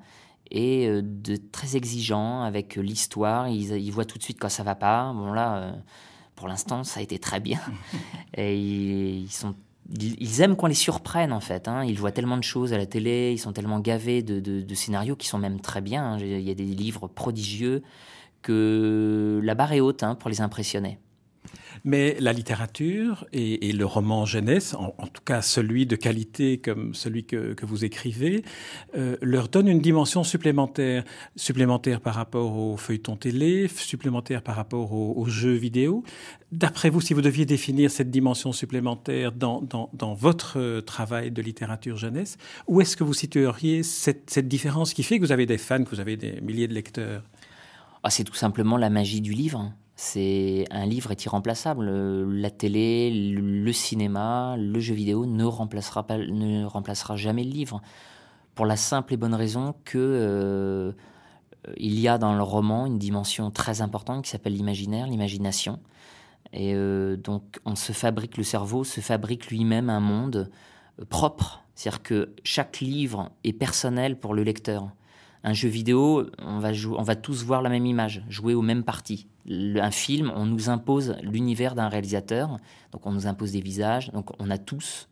et 0.50 0.88
euh, 0.88 1.00
de 1.02 1.36
très 1.36 1.76
exigeants 1.76 2.42
avec 2.42 2.76
l'histoire. 2.76 3.48
Ils, 3.48 3.90
voient 3.90 4.04
tout 4.04 4.18
de 4.18 4.22
suite 4.22 4.38
quand 4.38 4.50
ça 4.50 4.62
va 4.62 4.74
pas. 4.74 5.10
Bon 5.14 5.32
là, 5.32 5.72
pour 6.34 6.48
l'instant, 6.48 6.84
ça 6.84 7.00
a 7.00 7.02
été 7.02 7.18
très 7.18 7.40
bien. 7.40 7.60
et 8.36 8.58
ils 8.58 9.32
sont 9.32 9.54
ils 9.90 10.40
aiment 10.42 10.56
qu'on 10.56 10.66
les 10.66 10.74
surprenne 10.74 11.32
en 11.32 11.40
fait. 11.40 11.68
Hein. 11.68 11.84
Ils 11.84 11.98
voient 11.98 12.12
tellement 12.12 12.36
de 12.36 12.42
choses 12.42 12.72
à 12.72 12.78
la 12.78 12.86
télé, 12.86 13.32
ils 13.32 13.38
sont 13.38 13.52
tellement 13.52 13.80
gavés 13.80 14.22
de, 14.22 14.74
scénarios 14.74 15.16
qui 15.16 15.26
sont 15.26 15.38
même 15.38 15.60
très 15.60 15.80
bien. 15.80 16.12
Hein. 16.12 16.18
Il 16.18 16.40
y 16.40 16.50
a 16.50 16.54
des 16.54 16.64
livres 16.64 17.08
prodigieux 17.08 17.82
que 18.42 19.40
la 19.42 19.54
barre 19.54 19.72
est 19.72 19.80
haute 19.80 20.02
hein, 20.02 20.14
pour 20.14 20.30
les 20.30 20.40
impressionner. 20.40 20.98
Mais 21.84 22.16
la 22.20 22.32
littérature 22.32 23.26
et, 23.32 23.72
le 23.72 23.84
roman 23.84 24.24
jeunesse, 24.24 24.74
en, 24.74 25.06
tout 25.06 25.22
cas 25.24 25.42
celui 25.42 25.86
de 25.86 25.96
qualité 25.96 26.58
comme 26.58 26.94
celui 26.94 27.24
que, 27.24 27.54
vous 27.64 27.84
écrivez, 27.84 28.44
euh, 28.96 29.16
leur 29.20 29.48
donne 29.48 29.68
une 29.68 29.80
dimension 29.80 30.24
supplémentaire, 30.24 31.04
supplémentaire 31.36 32.00
par 32.00 32.14
rapport 32.14 32.56
aux 32.56 32.76
feuilletons 32.76 33.16
télé, 33.16 33.68
supplémentaire 33.68 34.42
par 34.42 34.56
rapport 34.56 34.92
aux, 34.92 35.26
jeux 35.26 35.54
vidéo. 35.54 36.02
D'après 36.52 36.88
vous, 36.88 37.00
si 37.00 37.12
vous 37.12 37.20
deviez 37.20 37.44
définir 37.44 37.90
cette 37.90 38.10
dimension 38.10 38.52
supplémentaire 38.52 39.32
dans, 39.32 39.66
votre 40.14 40.80
travail 40.80 41.30
de 41.30 41.42
littérature 41.42 41.96
jeunesse, 41.96 42.38
où 42.66 42.80
est-ce 42.80 42.96
que 42.96 43.04
vous 43.04 43.14
situeriez 43.14 43.82
cette, 43.82 44.30
cette 44.30 44.48
différence 44.48 44.94
qui 44.94 45.02
fait 45.02 45.18
que 45.18 45.24
vous 45.24 45.32
avez 45.32 45.46
des 45.46 45.58
fans, 45.58 45.84
que 45.84 45.90
vous 45.90 46.00
avez 46.00 46.16
des 46.16 46.40
milliers 46.40 46.68
de 46.68 46.74
lecteurs? 46.74 47.22
Ah, 48.02 48.10
C'est 48.10 48.24
tout 48.24 48.34
simplement 48.34 48.76
la 48.76 48.90
magie 48.90 49.20
du 49.20 49.32
livre. 49.32 49.72
C'est 50.00 50.64
un 50.70 50.86
livre 50.86 51.10
est 51.10 51.24
irremplaçable. 51.24 51.90
La 51.90 52.50
télé, 52.52 53.10
le 53.10 53.72
cinéma, 53.72 54.54
le 54.56 54.78
jeu 54.78 54.94
vidéo 54.94 55.26
ne 55.26 55.42
remplacera 55.42 56.06
pas, 56.06 56.18
ne 56.18 56.64
remplacera 56.64 57.16
jamais 57.16 57.42
le 57.42 57.50
livre, 57.50 57.82
pour 58.54 58.64
la 58.64 58.76
simple 58.76 59.14
et 59.14 59.16
bonne 59.16 59.34
raison 59.34 59.74
que 59.84 59.98
euh, 59.98 60.92
il 61.78 61.98
y 61.98 62.06
a 62.06 62.16
dans 62.16 62.36
le 62.36 62.42
roman 62.44 62.86
une 62.86 63.00
dimension 63.00 63.50
très 63.50 63.80
importante 63.80 64.22
qui 64.22 64.30
s'appelle 64.30 64.54
l'imaginaire, 64.54 65.08
l'imagination. 65.08 65.80
Et 66.52 66.76
euh, 66.76 67.16
donc, 67.16 67.58
on 67.64 67.74
se 67.74 67.90
fabrique, 67.90 68.36
le 68.36 68.44
cerveau 68.44 68.84
se 68.84 69.00
fabrique 69.00 69.48
lui-même 69.48 69.90
un 69.90 69.98
monde 69.98 70.48
propre. 71.08 71.64
C'est-à-dire 71.74 72.04
que 72.04 72.34
chaque 72.44 72.78
livre 72.78 73.32
est 73.42 73.52
personnel 73.52 74.16
pour 74.16 74.32
le 74.32 74.44
lecteur. 74.44 74.92
Un 75.44 75.52
jeu 75.52 75.68
vidéo, 75.68 76.26
on 76.38 76.58
va, 76.58 76.70
on 76.96 77.02
va 77.02 77.16
tous 77.16 77.44
voir 77.44 77.62
la 77.62 77.68
même 77.68 77.86
image, 77.86 78.24
jouer 78.28 78.54
aux 78.54 78.62
mêmes 78.62 78.82
parties 78.82 79.28
un 79.50 79.90
film, 79.90 80.32
on 80.34 80.46
nous 80.46 80.68
impose 80.68 81.16
l'univers 81.22 81.74
d'un 81.74 81.88
réalisateur, 81.88 82.58
donc 82.92 83.06
on 83.06 83.12
nous 83.12 83.26
impose 83.26 83.52
des 83.52 83.60
visages, 83.60 84.10
donc 84.12 84.30
on 84.38 84.50
a 84.50 84.58
tous 84.58 85.08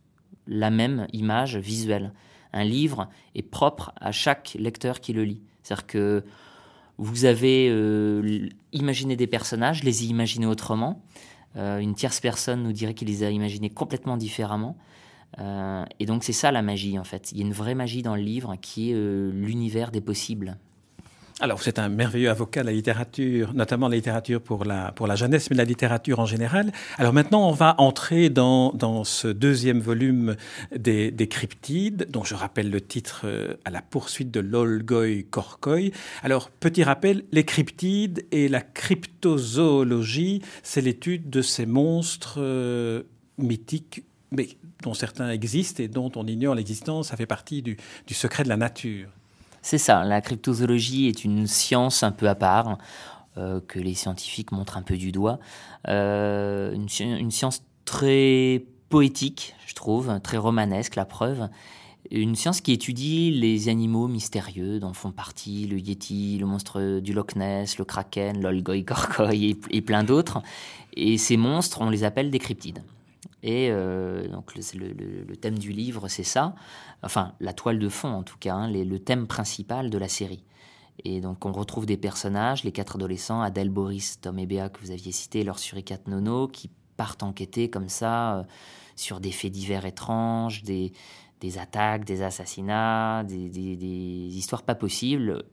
la 0.46 0.70
même 0.70 1.06
image 1.12 1.56
visuelle. 1.56 2.12
Un 2.52 2.64
livre 2.64 3.08
est 3.34 3.42
propre 3.42 3.92
à 4.00 4.12
chaque 4.12 4.56
lecteur 4.58 5.00
qui 5.00 5.12
le 5.12 5.24
lit. 5.24 5.42
C'est-à-dire 5.62 5.86
que 5.86 6.24
vous 6.98 7.24
avez 7.24 7.68
euh, 7.70 8.48
imaginé 8.72 9.16
des 9.16 9.26
personnages, 9.26 9.82
les 9.82 10.04
y 10.04 10.08
imaginé 10.08 10.46
autrement. 10.46 11.02
Euh, 11.56 11.78
une 11.78 11.94
tierce 11.94 12.20
personne 12.20 12.62
nous 12.62 12.72
dirait 12.72 12.94
qu'il 12.94 13.08
les 13.08 13.24
a 13.24 13.30
imaginés 13.30 13.70
complètement 13.70 14.16
différemment. 14.16 14.76
Euh, 15.38 15.84
et 16.00 16.06
donc 16.06 16.24
c'est 16.24 16.32
ça 16.32 16.50
la 16.50 16.62
magie 16.62 16.98
en 16.98 17.04
fait. 17.04 17.32
Il 17.32 17.38
y 17.38 17.42
a 17.42 17.46
une 17.46 17.52
vraie 17.52 17.74
magie 17.74 18.02
dans 18.02 18.16
le 18.16 18.22
livre 18.22 18.56
qui 18.60 18.90
est 18.90 18.94
l'univers 18.94 19.90
des 19.90 20.00
possibles. 20.00 20.56
Alors, 21.38 21.62
c'est 21.62 21.78
un 21.78 21.90
merveilleux 21.90 22.30
avocat 22.30 22.62
de 22.62 22.66
la 22.66 22.72
littérature, 22.72 23.52
notamment 23.52 23.88
la 23.88 23.96
littérature 23.96 24.40
pour 24.40 24.64
la, 24.64 24.92
pour 24.92 25.06
la 25.06 25.16
jeunesse, 25.16 25.50
mais 25.50 25.56
la 25.56 25.64
littérature 25.64 26.18
en 26.18 26.24
général. 26.24 26.72
Alors 26.96 27.12
maintenant, 27.12 27.46
on 27.46 27.52
va 27.52 27.74
entrer 27.76 28.30
dans, 28.30 28.72
dans 28.72 29.04
ce 29.04 29.28
deuxième 29.28 29.80
volume 29.80 30.36
des, 30.74 31.10
des 31.10 31.28
cryptides, 31.28 32.06
dont 32.10 32.24
je 32.24 32.34
rappelle 32.34 32.70
le 32.70 32.80
titre 32.80 33.22
euh, 33.24 33.52
À 33.66 33.70
la 33.70 33.82
poursuite 33.82 34.30
de 34.30 34.40
l'Olgoï 34.40 35.26
Korkoï. 35.26 35.92
Alors, 36.22 36.48
petit 36.48 36.84
rappel, 36.84 37.24
les 37.32 37.44
cryptides 37.44 38.24
et 38.32 38.48
la 38.48 38.62
cryptozoologie, 38.62 40.40
c'est 40.62 40.80
l'étude 40.80 41.28
de 41.28 41.42
ces 41.42 41.66
monstres 41.66 42.36
euh, 42.38 43.02
mythiques 43.36 44.04
mais 44.30 44.48
dont 44.82 44.94
certains 44.94 45.30
existent 45.30 45.82
et 45.82 45.88
dont 45.88 46.10
on 46.16 46.26
ignore 46.26 46.54
l'existence, 46.54 47.08
ça 47.08 47.16
fait 47.16 47.26
partie 47.26 47.62
du, 47.62 47.76
secret 48.10 48.44
de 48.44 48.48
la 48.48 48.56
nature. 48.56 49.08
C'est 49.62 49.78
ça, 49.78 50.04
la 50.04 50.20
cryptozoologie 50.20 51.06
est 51.06 51.24
une 51.24 51.46
science 51.46 52.02
un 52.02 52.12
peu 52.12 52.28
à 52.28 52.34
part, 52.34 52.78
euh, 53.36 53.60
que 53.66 53.78
les 53.78 53.94
scientifiques 53.94 54.52
montrent 54.52 54.76
un 54.76 54.82
peu 54.82 54.96
du 54.96 55.12
doigt. 55.12 55.38
Euh, 55.88 56.72
une, 56.72 57.30
science 57.30 57.62
très 57.84 58.64
poétique, 58.88 59.54
je 59.66 59.74
trouve, 59.74 60.20
très 60.20 60.36
romanesque, 60.36 60.94
la 60.96 61.04
preuve. 61.04 61.48
Une 62.12 62.36
science 62.36 62.60
qui 62.60 62.72
étudie 62.72 63.32
les 63.32 63.68
animaux 63.68 64.06
mystérieux 64.06 64.78
dont 64.78 64.92
font 64.92 65.10
partie 65.10 65.66
le 65.66 65.80
Yeti, 65.80 66.38
le 66.38 66.46
monstre 66.46 67.00
du 67.00 67.12
Loch 67.12 67.34
Ness, 67.34 67.78
le 67.78 67.84
Kraken, 67.84 68.40
l'Olgoï 68.40 68.84
Gorgoï 68.84 69.58
et 69.70 69.82
plein 69.82 70.04
d'autres. 70.04 70.40
Et 70.94 71.18
ces 71.18 71.36
monstres, 71.36 71.80
on 71.80 71.90
les 71.90 72.04
appelle 72.04 72.30
des 72.30 72.38
cryptides. 72.38 72.82
Et 73.46 73.68
euh, 73.70 74.26
donc 74.26 74.54
le, 74.56 75.36
thème 75.36 75.56
du 75.56 75.70
livre, 75.70 76.08
c'est 76.08 76.24
ça. 76.24 76.56
Enfin, 77.04 77.32
la 77.38 77.52
toile 77.52 77.78
de 77.78 77.88
fond 77.88 78.08
en 78.08 78.24
tout 78.24 78.36
cas, 78.38 78.54
hein, 78.54 78.68
le 78.68 78.98
thème 78.98 79.28
principal 79.28 79.88
de 79.88 79.98
la 79.98 80.08
série. 80.08 80.42
Et 81.04 81.20
donc 81.20 81.46
on 81.46 81.52
retrouve 81.52 81.86
des 81.86 81.96
personnages, 81.96 82.64
les 82.64 82.72
quatre 82.72 82.96
adolescents, 82.96 83.40
Adèle, 83.42 83.70
Boris, 83.70 84.20
Tom 84.20 84.40
et 84.40 84.46
Béa 84.46 84.68
que 84.68 84.80
vous 84.80 84.90
aviez 84.90 85.12
cités, 85.12 85.44
leur 85.44 85.60
suricate 85.60 86.08
Nono, 86.08 86.48
qui 86.48 86.70
partent 86.96 87.22
enquêter 87.22 87.70
comme 87.70 87.88
ça 87.88 88.38
euh, 88.38 88.42
sur 88.96 89.20
des 89.20 89.30
faits 89.30 89.52
divers 89.52 89.86
étranges, 89.86 90.64
des, 90.64 90.92
attaques, 91.56 92.04
des 92.04 92.22
assassinats, 92.22 93.22
des, 93.22 93.48
des, 93.48 94.36
histoires 94.36 94.64
pas 94.64 94.74
possibles. 94.74 95.44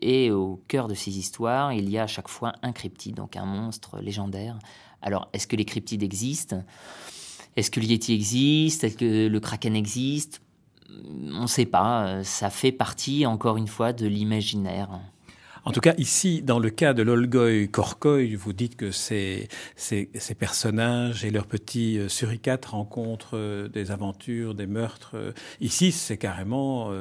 Et 0.00 0.30
au 0.30 0.62
cœur 0.68 0.88
de 0.88 0.94
ces 0.94 1.18
histoires, 1.18 1.74
il 1.74 1.90
y 1.90 1.98
a 1.98 2.04
à 2.04 2.06
chaque 2.06 2.28
fois 2.28 2.54
un 2.62 2.72
cryptide, 2.72 3.16
donc 3.16 3.36
un 3.36 3.44
monstre 3.44 3.98
légendaire. 4.00 4.58
Alors, 5.02 5.28
est-ce 5.32 5.46
que 5.46 5.56
les 5.56 5.64
cryptides 5.64 6.02
existent? 6.02 6.62
Est-ce 7.56 7.70
que 7.70 7.80
le 7.80 7.86
existe? 8.14 8.84
Est-ce 8.84 8.96
que 8.96 9.26
le 9.26 9.40
Kraken 9.40 9.74
existe? 9.74 10.42
On 11.32 11.42
ne 11.42 11.46
sait 11.46 11.66
pas. 11.66 12.22
Ça 12.22 12.50
fait 12.50 12.72
partie, 12.72 13.26
encore 13.26 13.56
une 13.56 13.66
fois, 13.66 13.92
de 13.92 14.06
l'imaginaire. 14.06 15.00
En 15.66 15.72
tout 15.72 15.80
cas, 15.80 15.94
ici, 15.98 16.42
dans 16.42 16.60
le 16.60 16.70
cas 16.70 16.94
de 16.94 17.02
l'Olgoï 17.02 17.68
Korkoï, 17.68 18.36
vous 18.36 18.52
dites 18.52 18.76
que 18.76 18.92
ces, 18.92 19.48
ces, 19.74 20.06
personnages 20.38 21.24
et 21.24 21.32
leurs 21.32 21.48
petits 21.48 21.98
euh, 21.98 22.08
suricates 22.08 22.66
rencontrent 22.66 23.36
euh, 23.36 23.66
des 23.66 23.90
aventures, 23.90 24.54
des 24.54 24.68
meurtres. 24.68 25.16
Euh. 25.16 25.32
Ici, 25.60 25.90
c'est 25.90 26.18
carrément 26.18 26.92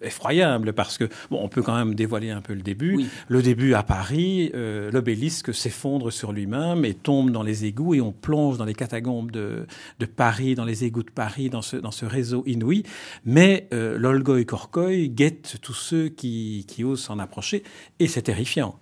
effroyable 0.00 0.72
parce 0.72 0.96
que, 0.96 1.04
bon, 1.30 1.40
on 1.42 1.48
peut 1.48 1.60
quand 1.60 1.76
même 1.76 1.94
dévoiler 1.94 2.30
un 2.30 2.40
peu 2.40 2.54
le 2.54 2.62
début. 2.62 3.04
Le 3.28 3.42
début 3.42 3.74
à 3.74 3.82
Paris, 3.82 4.50
l'obélisque 4.54 5.52
s'effondre 5.52 6.10
sur 6.10 6.32
lui-même 6.32 6.86
et 6.86 6.94
tombe 6.94 7.30
dans 7.30 7.42
les 7.42 7.66
égouts 7.66 7.94
et 7.94 8.00
on 8.00 8.12
plonge 8.12 8.56
dans 8.56 8.64
les 8.64 8.74
catacombes 8.74 9.30
de, 9.30 9.66
de 9.98 10.06
Paris, 10.06 10.54
dans 10.54 10.64
les 10.64 10.84
égouts 10.84 11.02
de 11.02 11.10
Paris, 11.10 11.50
dans 11.50 11.62
ce, 11.62 11.76
dans 11.76 11.90
ce 11.90 12.06
réseau 12.06 12.44
inouï. 12.46 12.84
Mais 13.24 13.68
l'Olgoï 13.72 14.46
Korkoï 14.46 15.10
guette 15.10 15.58
tous 15.60 15.74
ceux 15.74 16.08
qui, 16.08 16.64
qui 16.66 16.84
osent 16.84 17.02
s'en 17.02 17.18
approcher 17.18 17.62
et 18.00 18.08
c'est 18.08 18.22
terrifiant. 18.22 18.74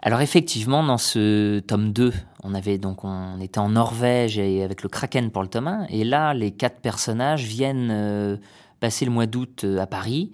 Alors 0.00 0.20
effectivement, 0.20 0.82
dans 0.82 0.98
ce 0.98 1.60
tome 1.60 1.92
2, 1.92 2.12
on 2.42 2.54
avait 2.54 2.78
donc 2.78 3.04
on 3.04 3.40
était 3.40 3.58
en 3.58 3.70
Norvège 3.70 4.38
et 4.38 4.62
avec 4.62 4.82
le 4.82 4.88
Kraken 4.88 5.30
pour 5.30 5.42
le 5.42 5.48
tome 5.48 5.68
1, 5.68 5.86
et 5.90 6.04
là 6.04 6.34
les 6.34 6.50
quatre 6.50 6.80
personnages 6.80 7.44
viennent 7.44 7.90
euh, 7.90 8.36
passer 8.80 9.04
le 9.04 9.10
mois 9.10 9.26
d'août 9.26 9.62
euh, 9.64 9.78
à 9.78 9.86
Paris. 9.86 10.32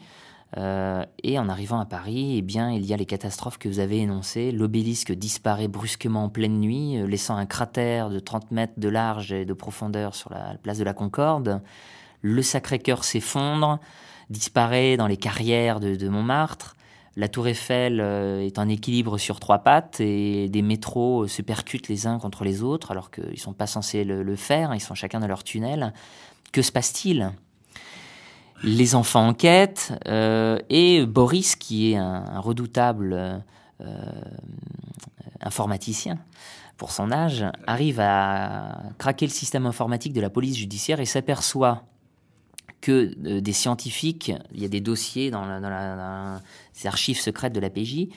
Euh, 0.59 1.07
et 1.23 1.39
en 1.39 1.49
arrivant 1.49 1.81
à 1.81 1.87
Paris, 1.87 2.35
eh 2.37 2.43
bien, 2.43 2.71
il 2.71 2.85
y 2.85 2.93
a 2.93 2.97
les 2.99 3.07
catastrophes 3.07 3.57
que 3.57 3.71
vous 3.71 3.79
avez 3.79 4.01
énoncées. 4.01 4.53
L'obélisque 4.53 5.11
disparaît 5.12 5.69
brusquement 5.69 6.25
en 6.25 6.29
pleine 6.29 6.61
nuit, 6.61 6.99
laissant 7.09 7.37
un 7.37 7.47
cratère 7.47 8.11
de 8.11 8.19
30 8.19 8.51
mètres 8.51 8.75
de 8.77 8.89
large 8.91 9.33
et 9.33 9.47
de 9.47 9.55
profondeur 9.55 10.15
sur 10.15 10.31
la 10.31 10.57
place 10.62 10.77
de 10.77 10.85
la 10.85 10.93
Concorde. 10.93 11.62
Le 12.21 12.43
Sacré-Cœur 12.43 13.03
s'effondre, 13.03 13.81
disparaît 14.29 14.99
dans 14.99 15.07
les 15.07 15.17
carrières 15.17 15.81
de 15.81 16.09
Montmartre. 16.11 16.77
La 17.14 17.28
tour 17.28 17.47
Eiffel 17.47 18.00
euh, 18.00 18.40
est 18.40 18.59
en 18.59 18.69
équilibre 18.69 19.19
sur 19.19 19.38
trois 19.38 19.59
pattes 19.59 20.00
et 20.00 20.49
des 20.49 20.62
métros 20.62 21.26
se 21.26 21.42
percutent 21.42 21.88
les 21.88 22.07
uns 22.07 22.19
contre 22.19 22.42
les 22.45 22.62
autres 22.62 22.90
alors 22.90 23.11
qu'ils 23.11 23.33
ne 23.33 23.37
sont 23.37 23.52
pas 23.52 23.66
censés 23.66 24.04
le, 24.04 24.37
faire, 24.37 24.75
ils 24.75 24.81
sont 24.81 24.95
chacun 24.95 25.21
dans 25.21 25.26
leur 25.26 25.45
tunnel. 25.45 25.92
Que 26.52 26.62
se 26.62 26.73
passe-t-il? 26.73 27.33
Les 28.62 28.95
enfants 28.95 29.28
enquêtent 29.28 29.92
euh, 30.07 30.59
et 30.71 31.04
Boris, 31.04 31.57
qui 31.57 31.92
est 31.92 31.97
un, 31.97 32.40
redoutable 32.40 33.42
euh, 33.81 33.97
informaticien 35.40 36.19
pour 36.78 36.92
son 36.92 37.12
âge, 37.12 37.45
arrive 37.66 38.00
à 38.00 38.81
craquer 38.99 39.26
le 39.26 39.33
système 39.33 39.66
informatique 39.66 40.12
de 40.14 40.21
la 40.21 40.31
police 40.31 40.57
judiciaire 40.57 41.00
et 41.00 41.04
s'aperçoit 41.04 41.83
que 42.83 43.12
euh, 43.25 43.41
des 43.41 43.53
scientifiques, 43.53 44.33
il 44.53 44.61
y 44.61 44.67
a 44.67 44.69
des 44.69 44.81
dossiers 44.83 45.31
dans, 45.31 45.47
les 45.47 46.87
archives 46.87 47.19
secrètes 47.19 47.55
de 47.55 47.61
la 47.61 47.71
PJ, 47.71 48.09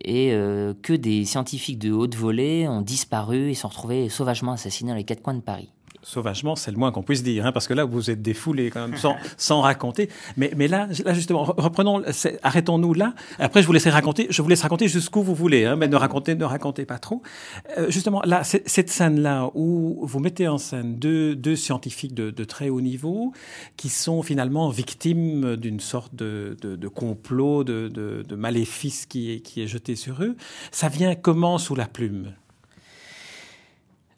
et 0.00 0.32
euh, 0.32 0.74
que 0.82 0.92
des 0.92 1.24
scientifiques 1.24 1.78
de 1.78 1.92
haute 1.92 2.16
volée 2.16 2.66
ont 2.66 2.80
disparu 2.80 3.50
et 3.50 3.54
sont 3.54 3.68
retrouvés 3.68 4.08
sauvagement 4.08 4.52
assassinés 4.52 4.90
dans 4.90 4.96
les 4.96 5.04
quatre 5.04 5.22
coins 5.22 5.34
de 5.34 5.40
Paris 5.40 5.70
sauvagement, 6.06 6.54
c'est 6.54 6.70
le 6.70 6.76
moins 6.76 6.92
qu'on 6.92 7.02
puisse 7.02 7.24
dire, 7.24 7.44
hein, 7.44 7.52
parce 7.52 7.66
que 7.66 7.74
là, 7.74 7.84
vous 7.84 8.10
êtes 8.10 8.22
défoulé 8.22 8.70
quand 8.70 8.86
même, 8.86 8.96
sans, 9.36 9.60
raconter. 9.60 10.08
Mais, 10.36 10.68
là, 10.68 10.88
justement, 10.90 11.42
reprenons, 11.42 12.02
arrêtons-nous 12.44 12.94
là. 12.94 13.14
Après, 13.40 13.60
je 13.60 13.66
vous 13.66 13.72
laisserai 13.72 13.90
raconter, 13.90 14.28
je 14.30 14.40
vous 14.40 14.48
laisse 14.48 14.62
raconter 14.62 14.86
jusqu'où 14.86 15.22
vous 15.22 15.34
voulez, 15.34 15.64
hein, 15.64 15.74
mais 15.74 15.88
ne 15.88 15.96
racontez, 15.96 16.36
ne 16.36 16.44
racontez 16.44 16.84
pas 16.84 16.98
trop. 16.98 17.22
Euh, 17.76 17.90
justement, 17.90 18.22
là, 18.24 18.44
cette 18.44 18.88
scène-là, 18.88 19.50
où 19.54 19.98
vous 20.02 20.20
mettez 20.20 20.46
en 20.46 20.58
scène 20.58 20.94
deux, 20.96 21.56
scientifiques 21.56 22.14
de, 22.14 22.44
très 22.44 22.68
haut 22.68 22.80
niveau, 22.80 23.32
qui 23.76 23.88
sont 23.88 24.22
finalement 24.22 24.68
victimes 24.68 25.56
d'une 25.56 25.80
sorte 25.80 26.14
de, 26.14 26.88
complot, 26.94 27.64
de, 27.64 28.36
maléfice 28.36 29.06
qui 29.06 29.32
est, 29.32 29.40
qui 29.40 29.60
est 29.60 29.66
jeté 29.66 29.96
sur 29.96 30.22
eux, 30.22 30.36
ça 30.70 30.88
vient 30.88 31.16
comment 31.16 31.58
sous 31.58 31.74
la 31.74 31.86
plume? 31.86 32.32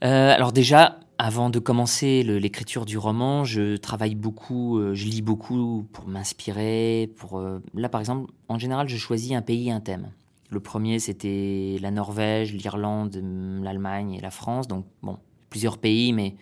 Euh, 0.04 0.34
alors 0.34 0.52
déjà, 0.52 0.98
avant 1.18 1.50
de 1.50 1.58
commencer 1.58 2.22
l'écriture 2.22 2.84
du 2.84 2.96
roman, 2.96 3.44
je 3.44 3.76
travaille 3.76 4.14
beaucoup, 4.14 4.78
euh, 4.78 4.94
je 4.94 5.06
lis 5.06 5.22
beaucoup 5.22 5.86
pour 5.92 6.06
m'inspirer. 6.06 7.12
Pour 7.16 7.38
euh, 7.38 7.60
là, 7.74 7.88
par 7.88 8.00
exemple, 8.00 8.30
en 8.48 8.58
général, 8.58 8.88
je 8.88 8.96
choisis 8.96 9.32
un 9.32 9.42
pays 9.42 9.68
et 9.68 9.72
un 9.72 9.80
thème. 9.80 10.10
Le 10.50 10.60
premier, 10.60 10.98
c'était 10.98 11.76
la 11.82 11.90
Norvège, 11.90 12.54
l'Irlande, 12.54 13.20
l'Allemagne 13.62 14.14
et 14.14 14.20
la 14.20 14.30
France. 14.30 14.68
Donc 14.68 14.86
bon, 15.02 15.18
plusieurs 15.50 15.78
pays, 15.78 16.12
mais 16.12 16.36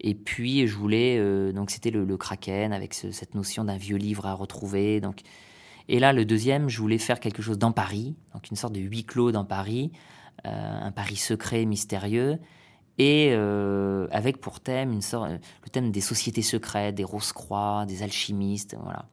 et 0.00 0.14
puis 0.14 0.66
je 0.66 0.76
voulais 0.76 1.52
donc 1.52 1.70
c'était 1.70 1.90
le, 1.90 2.16
Kraken 2.16 2.72
avec 2.72 2.94
cette 2.94 3.36
notion 3.36 3.64
d'un 3.64 3.76
vieux 3.76 3.98
livre 3.98 4.26
à 4.26 4.32
retrouver. 4.32 5.00
Donc 5.00 5.20
et 5.88 5.98
là, 5.98 6.12
le 6.12 6.24
deuxième, 6.24 6.68
je 6.68 6.80
voulais 6.80 6.98
faire 6.98 7.20
quelque 7.20 7.42
chose 7.42 7.58
dans 7.58 7.72
Paris, 7.72 8.14
donc 8.32 8.50
une 8.50 8.56
sorte 8.56 8.72
de 8.72 8.80
huis 8.80 9.04
clos 9.04 9.32
dans 9.32 9.44
Paris. 9.44 9.92
Euh, 10.46 10.80
un 10.80 10.90
Paris 10.90 11.16
secret, 11.16 11.64
mystérieux, 11.64 12.38
et 12.98 13.30
euh, 13.32 14.06
avec 14.10 14.40
pour 14.40 14.60
thème 14.60 14.92
une 14.92 15.02
sorte, 15.02 15.30
le 15.30 15.70
thème 15.70 15.90
des 15.90 16.00
sociétés 16.00 16.42
secrètes, 16.42 16.94
des 16.94 17.04
Rose-Croix, 17.04 17.86
des 17.86 18.02
alchimistes, 18.02 18.76
voilà. 18.82 19.06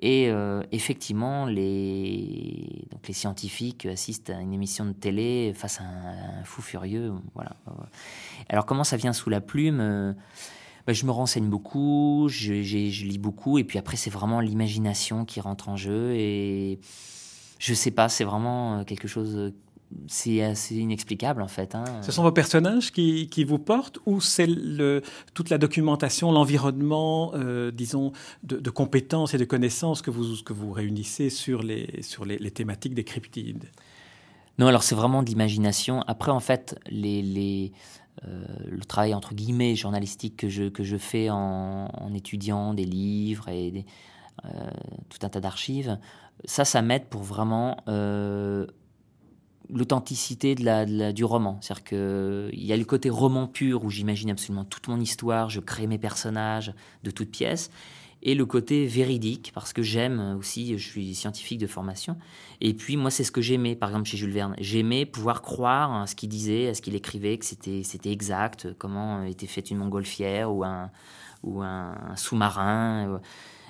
Et 0.00 0.28
euh, 0.30 0.62
effectivement, 0.70 1.44
les, 1.46 2.86
donc 2.92 3.08
les 3.08 3.14
scientifiques 3.14 3.86
assistent 3.86 4.30
à 4.30 4.40
une 4.40 4.52
émission 4.52 4.84
de 4.84 4.92
télé 4.92 5.52
face 5.56 5.80
à 5.80 5.84
un, 5.84 6.44
fou 6.44 6.62
furieux. 6.62 7.12
Voilà. 7.34 7.56
Alors 8.48 8.64
comment 8.64 8.84
ça 8.84 8.96
vient 8.96 9.12
sous 9.12 9.28
la 9.28 9.40
plume 9.40 10.14
ben, 10.86 10.92
Je 10.92 11.04
me 11.04 11.10
renseigne 11.10 11.48
beaucoup, 11.48 12.28
je, 12.30 12.62
je, 12.62 13.04
lis 13.04 13.18
beaucoup, 13.18 13.58
et 13.58 13.64
puis 13.64 13.76
après 13.78 13.96
c'est 13.96 14.10
vraiment 14.10 14.40
l'imagination 14.40 15.24
qui 15.24 15.40
rentre 15.40 15.68
en 15.68 15.76
jeu. 15.76 16.14
Et 16.14 16.78
je 17.58 17.74
sais 17.74 17.90
pas, 17.90 18.08
c'est 18.08 18.24
vraiment 18.24 18.84
quelque 18.84 19.08
chose 19.08 19.52
c'est 20.06 20.42
assez 20.42 20.76
inexplicable 20.76 21.42
en 21.42 21.48
fait. 21.48 21.74
Hein. 21.74 21.84
Ce 22.02 22.12
sont 22.12 22.22
vos 22.22 22.32
personnages 22.32 22.92
qui, 22.92 23.28
qui 23.28 23.44
vous 23.44 23.58
portent 23.58 23.98
ou 24.06 24.20
c'est 24.20 24.48
toute 25.34 25.50
la 25.50 25.58
documentation, 25.58 26.30
l'environnement, 26.30 27.32
euh, 27.34 27.70
disons, 27.70 28.12
de, 28.42 28.70
compétences 28.70 29.34
et 29.34 29.38
de 29.38 29.44
connaissances 29.44 30.02
que 30.02 30.10
vous, 30.10 30.42
que 30.44 30.52
vous 30.52 30.72
réunissez 30.72 31.30
sur 31.30 31.62
les, 31.62 32.02
sur 32.02 32.24
les, 32.24 32.50
thématiques 32.50 32.94
des 32.94 33.04
cryptides? 33.04 33.64
Non, 34.58 34.66
alors 34.66 34.82
c'est 34.82 34.94
vraiment 34.94 35.22
de 35.22 35.28
l'imagination. 35.28 36.02
Après, 36.06 36.32
en 36.32 36.40
fait, 36.40 36.78
les, 36.88 37.22
les 37.22 37.72
euh, 38.26 38.44
le 38.68 38.84
travail 38.84 39.14
entre 39.14 39.34
guillemets 39.34 39.76
journalistique 39.76 40.36
que 40.36 40.48
je, 40.48 40.64
que 40.64 40.82
je 40.82 40.96
fais 40.96 41.30
en, 41.30 42.12
étudiant 42.14 42.74
des 42.74 42.84
livres 42.84 43.48
et 43.48 43.84
euh, 44.44 44.48
tout 45.08 45.18
un 45.22 45.28
tas 45.28 45.40
d'archives, 45.40 45.98
ça, 46.44 46.64
ça 46.64 46.82
m'aide 46.82 47.06
pour 47.06 47.22
vraiment 47.22 47.76
l'authenticité 49.70 50.54
de 50.54 50.64
la, 50.64 51.12
du 51.12 51.24
roman. 51.24 51.58
C'est-à-dire 51.60 51.84
qu'il 51.84 52.64
y 52.64 52.72
a 52.72 52.76
le 52.76 52.84
côté 52.84 53.10
roman 53.10 53.46
pur 53.46 53.84
où 53.84 53.90
j'imagine 53.90 54.30
absolument 54.30 54.64
toute 54.64 54.88
mon 54.88 55.00
histoire, 55.00 55.50
je 55.50 55.60
crée 55.60 55.86
mes 55.86 55.98
personnages 55.98 56.72
de 57.04 57.10
toutes 57.10 57.30
pièces, 57.30 57.70
et 58.22 58.34
le 58.34 58.46
côté 58.46 58.86
véridique, 58.86 59.52
parce 59.54 59.72
que 59.72 59.82
j'aime 59.82 60.36
aussi, 60.38 60.76
je 60.76 60.88
suis 60.88 61.14
scientifique 61.14 61.58
de 61.58 61.68
formation, 61.68 62.16
et 62.60 62.74
puis 62.74 62.96
moi 62.96 63.10
c'est 63.10 63.22
ce 63.22 63.30
que 63.30 63.40
j'aimais, 63.40 63.76
par 63.76 63.90
exemple 63.90 64.08
chez 64.08 64.16
Jules 64.16 64.32
Verne, 64.32 64.56
j'aimais 64.58 65.06
pouvoir 65.06 65.40
croire 65.40 65.94
à 65.94 66.06
ce 66.08 66.16
qu'il 66.16 66.28
disait, 66.28 66.68
à 66.68 66.74
ce 66.74 66.82
qu'il 66.82 66.96
écrivait, 66.96 67.38
que 67.38 67.44
c'était, 67.44 68.10
exact, 68.10 68.68
comment 68.78 69.22
était 69.22 69.46
faite 69.46 69.70
une 69.70 69.78
montgolfière 69.78 70.52
ou 70.52 70.64
un, 70.64 70.90
ou 71.44 71.62
un, 71.62 71.94
sous-marin. 72.16 73.20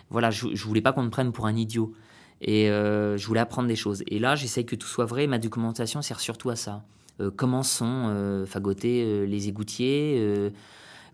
Voilà, 0.09 0.31
je, 0.31 0.55
je 0.55 0.65
voulais 0.65 0.81
pas 0.81 0.93
qu'on 0.95 1.03
me 1.03 1.11
prenne 1.11 1.33
pour 1.33 1.45
un 1.45 1.55
idiot. 1.55 1.93
Et 2.41 2.71
euh, 2.71 3.17
je 3.17 3.27
voulais 3.27 3.41
apprendre 3.41 3.69
des 3.69 3.77
choses. 3.77 4.03
Et 4.07 4.19
là, 4.19 4.35
j'essaye 4.35 4.65
que 4.65 4.77
tout 4.77 4.87
soit 4.87 5.05
vrai. 5.05 5.27
Ma 5.27 5.39
documentation 5.39 6.03
sert 6.03 6.21
surtout 6.21 6.51
à 6.51 6.57
ça. 6.57 6.85
Euh, 7.21 7.31
comment 7.35 7.63
sont 7.63 8.07
euh, 8.09 8.47
fagotés 8.47 9.27
les 9.27 9.49
égoutiers 9.49 10.53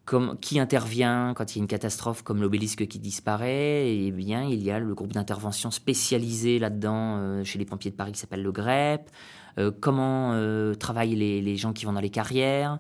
comme, 0.04 0.36
qui 0.38 0.60
intervient 0.60 1.32
quand 1.34 1.54
il 1.54 1.58
y 1.58 1.60
a 1.60 1.62
une 1.62 1.68
catastrophe 1.68 2.22
comme 2.22 2.42
l'obélisque 2.42 2.86
qui 2.86 2.98
disparaît? 2.98 3.90
Eh 3.90 4.10
bien, 4.10 4.44
il 4.44 4.62
y 4.62 4.70
a 4.70 4.78
le 4.78 4.94
groupe 4.94 5.12
d'intervention 5.12 5.70
spécialisé 5.70 6.58
là-dedans 6.58 7.42
chez 7.44 7.58
les 7.58 7.64
pompiers 7.64 7.90
de 7.90 7.96
Paris 7.96 8.12
qui 8.12 8.18
s'appelle 8.18 8.42
le 8.42 8.52
GREP. 8.52 9.08
comment 9.80 10.38
travaillent 10.78 11.16
les, 11.16 11.40
les, 11.40 11.56
gens 11.56 11.72
qui 11.72 11.86
vont 11.86 11.94
dans 11.94 12.00
les 12.00 12.10
carrières? 12.10 12.78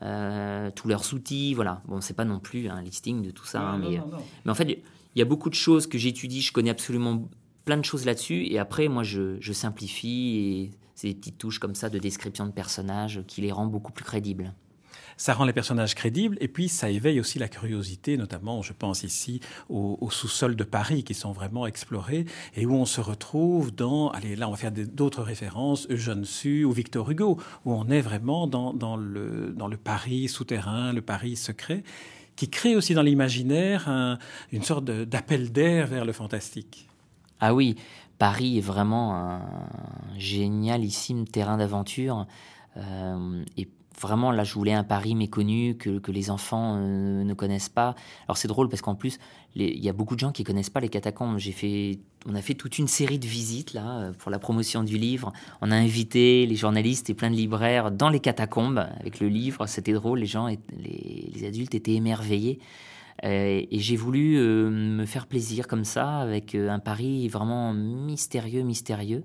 Tous 0.00 0.88
leurs 0.88 1.14
outils, 1.14 1.54
voilà. 1.54 1.80
Bon, 1.86 2.00
c'est 2.00 2.14
pas 2.14 2.24
non 2.24 2.40
plus 2.40 2.68
un 2.68 2.82
listing 2.82 3.22
de 3.22 3.30
tout 3.30 3.46
ça, 3.46 3.60
hein, 3.60 3.78
mais, 3.78 4.00
mais 4.44 4.50
en 4.50 4.54
fait, 4.56 4.82
il 5.14 5.18
y 5.18 5.22
a 5.22 5.24
beaucoup 5.24 5.48
de 5.48 5.54
choses 5.54 5.86
que 5.86 5.96
j'étudie, 5.96 6.42
je 6.42 6.52
connais 6.52 6.70
absolument 6.70 7.28
plein 7.64 7.76
de 7.76 7.84
choses 7.84 8.04
là-dessus. 8.04 8.46
Et 8.46 8.58
après, 8.58 8.88
moi, 8.88 9.02
je, 9.02 9.52
simplifie 9.52 10.36
et 10.36 10.70
c'est 10.94 11.14
petites 11.14 11.38
touches 11.38 11.58
comme 11.58 11.74
ça 11.74 11.90
de 11.90 11.98
description 11.98 12.46
de 12.46 12.52
personnages 12.52 13.22
qui 13.26 13.40
les 13.40 13.52
rend 13.52 13.66
beaucoup 13.66 13.92
plus 13.92 14.04
crédibles. 14.04 14.54
Ça 15.16 15.32
rend 15.32 15.44
les 15.44 15.52
personnages 15.52 15.94
crédibles 15.94 16.36
et 16.40 16.48
puis 16.48 16.68
ça 16.68 16.90
éveille 16.90 17.20
aussi 17.20 17.38
la 17.38 17.48
curiosité, 17.48 18.16
notamment, 18.16 18.62
je 18.62 18.72
pense 18.72 19.04
ici, 19.04 19.40
au, 19.68 20.08
sous-sol 20.10 20.56
de 20.56 20.64
Paris 20.64 21.04
qui 21.04 21.14
sont 21.14 21.30
vraiment 21.30 21.66
explorés 21.66 22.26
et 22.56 22.66
où 22.66 22.74
on 22.74 22.84
se 22.84 23.00
retrouve 23.00 23.72
dans, 23.72 24.10
allez, 24.10 24.34
là 24.34 24.48
on 24.48 24.50
va 24.50 24.56
faire 24.56 24.72
d'autres 24.72 25.22
références, 25.22 25.86
Eugène 25.88 26.24
Sue 26.24 26.64
ou 26.64 26.72
Victor 26.72 27.08
Hugo, 27.08 27.38
où 27.64 27.72
on 27.72 27.88
est 27.90 28.00
vraiment 28.00 28.48
dans, 28.48 28.72
dans, 28.72 28.96
le, 28.96 29.54
dans 29.56 29.68
le 29.68 29.76
Paris 29.76 30.26
souterrain, 30.26 30.92
le 30.92 31.02
Paris 31.02 31.36
secret, 31.36 31.84
qui 32.34 32.50
crée 32.50 32.74
aussi 32.74 32.94
dans 32.94 33.02
l'imaginaire 33.02 34.18
une 34.50 34.62
sorte 34.64 34.84
d'appel 34.84 35.52
d'air 35.52 35.86
vers 35.86 36.04
le 36.04 36.12
fantastique. 36.12 36.88
Ah 37.40 37.54
oui, 37.54 37.76
Paris 38.18 38.58
est 38.58 38.62
vraiment 38.62 39.16
un 39.16 39.40
génialissime 40.16 41.26
terrain 41.26 41.56
d'aventure. 41.56 42.26
Euh, 42.76 43.44
et 43.56 43.68
vraiment, 44.00 44.32
là, 44.32 44.44
je 44.44 44.54
voulais 44.54 44.72
un 44.72 44.84
Paris 44.84 45.14
méconnu 45.14 45.76
que, 45.76 46.10
les 46.10 46.30
enfants 46.30 46.76
euh, 46.76 47.24
ne 47.24 47.34
connaissent 47.34 47.68
pas. 47.68 47.94
Alors, 48.26 48.36
c'est 48.36 48.48
drôle 48.48 48.68
parce 48.68 48.82
qu'en 48.82 48.94
plus, 48.94 49.18
il 49.56 49.82
y 49.82 49.88
a 49.88 49.92
beaucoup 49.92 50.14
de 50.14 50.20
gens 50.20 50.32
qui 50.32 50.44
connaissent 50.44 50.70
pas 50.70 50.80
les 50.80 50.88
catacombes. 50.88 51.38
Fait, 51.38 51.98
on 52.26 52.34
a 52.34 52.42
fait 52.42 52.54
toute 52.54 52.78
une 52.78 52.88
série 52.88 53.18
de 53.18 53.26
visites 53.26 53.72
là 53.72 53.98
euh, 53.98 54.12
pour 54.12 54.30
la 54.30 54.38
promotion 54.38 54.82
du 54.82 54.98
livre. 54.98 55.32
On 55.60 55.70
a 55.70 55.76
invité 55.76 56.46
les 56.46 56.56
journalistes 56.56 57.10
et 57.10 57.14
plein 57.14 57.30
de 57.30 57.36
libraires 57.36 57.90
dans 57.90 58.08
les 58.08 58.20
catacombes 58.20 58.86
avec 59.00 59.20
le 59.20 59.28
livre. 59.28 59.66
C'était 59.66 59.92
drôle. 59.92 60.20
Les 60.20 60.26
gens, 60.26 60.48
les 60.48 61.46
adultes 61.46 61.74
étaient 61.74 61.94
émerveillés. 61.94 62.58
Euh, 63.24 63.62
et 63.70 63.78
j'ai 63.78 63.96
voulu 63.96 64.36
euh, 64.36 64.68
me 64.70 65.06
faire 65.06 65.26
plaisir 65.26 65.66
comme 65.66 65.84
ça, 65.84 66.18
avec 66.18 66.54
euh, 66.54 66.68
un 66.68 66.78
pari 66.78 67.28
vraiment 67.28 67.72
mystérieux, 67.72 68.62
mystérieux. 68.62 69.24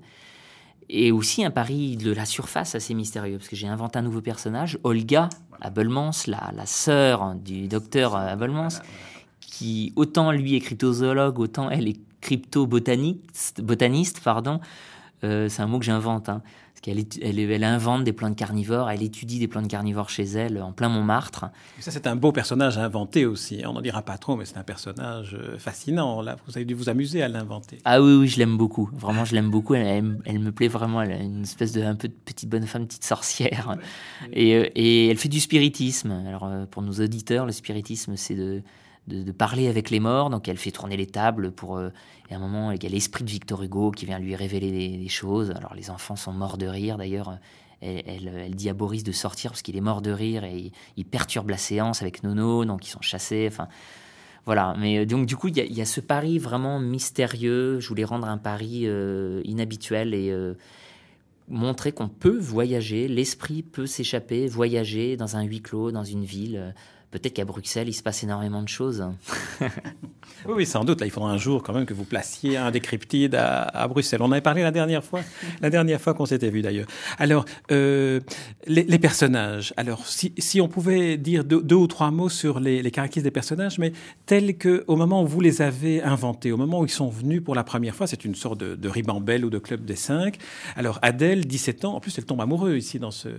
Et 0.89 1.11
aussi 1.11 1.43
un 1.43 1.51
pari 1.51 1.97
de 1.97 2.11
la 2.11 2.25
surface 2.25 2.75
assez 2.75 2.93
mystérieux, 2.93 3.37
parce 3.37 3.49
que 3.49 3.55
j'ai 3.55 3.67
inventé 3.67 3.99
un 3.99 4.01
nouveau 4.01 4.21
personnage, 4.21 4.79
Olga 4.83 5.29
Abelmans, 5.61 6.11
la, 6.27 6.51
la 6.55 6.65
sœur 6.65 7.35
du 7.35 7.67
docteur 7.67 8.15
Abelmans, 8.15 8.81
qui 9.39 9.93
autant 9.95 10.31
lui 10.31 10.55
est 10.55 10.61
cryptozoologue, 10.61 11.37
autant 11.39 11.69
elle 11.69 11.87
est 11.87 11.99
crypto-botaniste, 12.21 13.61
botaniste, 13.61 14.21
pardon. 14.21 14.61
c'est 15.21 15.59
un 15.59 15.67
mot 15.67 15.77
que 15.77 15.85
j'invente. 15.85 16.29
Hein. 16.29 16.41
Qu'elle 16.81 17.03
elle, 17.21 17.63
invente 17.63 18.03
des 18.03 18.13
plantes 18.13 18.35
carnivores, 18.35 18.89
elle 18.89 19.03
étudie 19.03 19.39
des 19.39 19.47
plantes 19.47 19.67
carnivores 19.67 20.09
chez 20.09 20.23
elle, 20.23 20.61
en 20.61 20.71
plein 20.71 20.89
Montmartre. 20.89 21.45
ça, 21.79 21.91
c'est 21.91 22.07
un 22.07 22.15
beau 22.15 22.31
personnage 22.31 22.77
à 22.77 22.83
inventer 22.83 23.25
aussi. 23.25 23.61
On 23.65 23.73
n'en 23.73 23.81
dira 23.81 24.01
pas 24.01 24.17
trop, 24.17 24.35
mais 24.35 24.45
c'est 24.45 24.57
un 24.57 24.63
personnage 24.63 25.35
euh, 25.35 25.57
fascinant. 25.57 26.21
Là, 26.21 26.37
vous 26.47 26.57
avez 26.57 26.65
dû 26.65 26.73
vous 26.73 26.89
amuser 26.89 27.21
à 27.21 27.27
l'inventer. 27.27 27.79
Ah 27.85 28.01
oui, 28.01 28.15
oui, 28.15 28.27
je 28.27 28.37
l'aime 28.37 28.57
beaucoup. 28.57 28.89
Vraiment, 28.93 29.25
je 29.25 29.35
l'aime 29.35 29.49
beaucoup. 29.49 29.75
Elle, 29.75 30.19
elle, 30.25 30.39
me 30.39 30.51
plaît 30.51 30.67
vraiment. 30.67 31.01
Elle 31.01 31.11
a 31.11 31.17
une 31.17 31.43
espèce 31.43 31.71
de 31.71 31.81
un 31.81 31.95
peu 31.95 32.07
de 32.07 32.13
petite 32.13 32.49
bonne 32.49 32.65
femme, 32.65 32.87
petite 32.87 33.05
sorcière. 33.05 33.77
Et, 34.33 34.55
euh, 34.55 34.69
et 34.75 35.07
elle 35.07 35.17
fait 35.17 35.29
du 35.29 35.39
spiritisme. 35.39 36.11
Alors, 36.27 36.45
euh, 36.45 36.65
pour 36.65 36.81
nos 36.81 36.93
auditeurs, 36.93 37.45
le 37.45 37.51
spiritisme, 37.51 38.15
c'est 38.15 38.35
de 38.35 38.61
de, 39.09 39.31
parler 39.31 39.67
avec 39.67 39.89
les 39.89 39.99
morts. 39.99 40.29
Donc 40.29 40.47
elle 40.47 40.57
fait 40.57 40.71
tourner 40.71 40.97
les 40.97 41.07
tables 41.07 41.51
pour. 41.51 41.77
Euh, 41.77 41.89
et 42.29 42.33
à 42.33 42.37
un 42.37 42.39
moment, 42.39 42.71
il 42.71 42.81
y 42.81 42.85
a 42.85 42.89
l'esprit 42.89 43.23
de 43.23 43.29
Victor 43.29 43.61
Hugo 43.63 43.91
qui 43.91 44.05
vient 44.05 44.19
lui 44.19 44.35
révéler 44.35 44.71
des, 44.71 45.07
choses. 45.09 45.51
Alors 45.51 45.73
les 45.75 45.89
enfants 45.89 46.15
sont 46.15 46.31
morts 46.31 46.57
de 46.57 46.67
rire. 46.67 46.97
D'ailleurs, 46.97 47.37
elle, 47.81 48.53
dit 48.53 48.69
à 48.69 48.73
Boris 48.73 49.03
de 49.03 49.11
sortir 49.11 49.51
parce 49.51 49.61
qu'il 49.61 49.75
est 49.75 49.81
mort 49.81 50.01
de 50.01 50.11
rire 50.11 50.43
et 50.43 50.71
il, 50.95 51.05
perturbe 51.05 51.49
la 51.49 51.57
séance 51.57 52.01
avec 52.01 52.23
Nono, 52.23 52.65
donc 52.65 52.85
ils 52.87 52.91
sont 52.91 53.01
chassés. 53.01 53.47
Enfin. 53.51 53.67
Voilà, 54.45 54.73
mais 54.79 54.99
euh, 54.99 55.05
donc 55.05 55.25
du 55.25 55.35
coup, 55.35 55.49
il 55.49 55.57
y, 55.57 55.81
a, 55.81 55.85
ce 55.85 55.99
pari 55.99 56.39
vraiment 56.39 56.79
mystérieux. 56.79 57.79
Je 57.79 57.87
voulais 57.87 58.05
rendre 58.05 58.27
un 58.27 58.37
pari 58.37 58.83
euh, 58.85 59.41
inhabituel 59.43 60.13
et 60.13 60.33
montrer 61.49 61.91
qu'on 61.91 62.07
peut 62.07 62.37
voyager, 62.37 63.07
l'esprit 63.07 63.63
peut 63.63 63.87
s'échapper, 63.87 64.47
voyager 64.47 65.17
dans 65.17 65.35
un 65.35 65.41
huis 65.43 65.61
clos, 65.61 65.91
dans 65.91 66.03
une 66.03 66.23
ville 66.23 66.73
peut-être 67.11 67.33
qu'à 67.33 67.45
Bruxelles, 67.45 67.89
il 67.89 67.93
se 67.93 68.03
passe 68.03 68.23
énormément 68.23 68.61
de 68.61 68.67
choses. 68.67 69.03
oui, 69.61 69.67
oui, 70.47 70.65
sans 70.65 70.83
doute. 70.83 70.99
Là, 70.99 71.07
il 71.07 71.11
faudra 71.11 71.31
un 71.31 71.37
jour 71.37 71.63
quand 71.63 71.73
même 71.73 71.85
que 71.85 71.93
vous 71.93 72.03
placiez 72.03 72.57
un 72.57 72.71
des 72.71 72.79
cryptides 72.79 73.35
à, 73.35 73.87
Bruxelles. 73.87 74.21
On 74.21 74.25
en 74.25 74.31
avait 74.31 74.41
parlé 74.41 74.61
la 74.61 74.71
dernière 74.71 75.03
fois, 75.03 75.21
la 75.61 75.69
dernière 75.69 75.99
fois 75.99 76.13
qu'on 76.13 76.25
s'était 76.25 76.49
vu 76.49 76.61
d'ailleurs. 76.61 76.87
Alors, 77.17 77.45
euh, 77.71 78.19
les, 78.67 78.99
personnages. 78.99 79.73
Alors, 79.77 80.05
si, 80.05 80.33
si, 80.37 80.61
on 80.61 80.67
pouvait 80.67 81.17
dire 81.17 81.43
deux, 81.43 81.75
ou 81.75 81.87
trois 81.87 82.11
mots 82.11 82.29
sur 82.29 82.59
les, 82.59 82.81
les, 82.81 82.91
caractéristiques 82.91 83.23
des 83.23 83.31
personnages, 83.31 83.79
mais 83.79 83.93
tels 84.25 84.57
que 84.57 84.83
au 84.87 84.95
moment 84.95 85.23
où 85.23 85.27
vous 85.27 85.41
les 85.41 85.61
avez 85.61 86.01
inventés, 86.03 86.51
au 86.51 86.57
moment 86.57 86.81
où 86.81 86.85
ils 86.85 86.89
sont 86.89 87.09
venus 87.09 87.41
pour 87.43 87.55
la 87.55 87.63
première 87.63 87.95
fois, 87.95 88.07
c'est 88.07 88.25
une 88.25 88.35
sorte 88.35 88.59
de, 88.59 88.75
de 88.75 88.89
ribambelle 88.89 89.45
ou 89.45 89.49
de 89.49 89.57
club 89.57 89.85
des 89.85 89.95
cinq. 89.95 90.37
Alors, 90.75 90.99
Adèle, 91.01 91.45
17 91.45 91.85
ans, 91.85 91.95
en 91.95 91.99
plus, 91.99 92.17
elle 92.17 92.25
tombe 92.25 92.41
amoureuse 92.41 92.77
ici 92.77 92.99
dans 92.99 93.11
ce, 93.11 93.29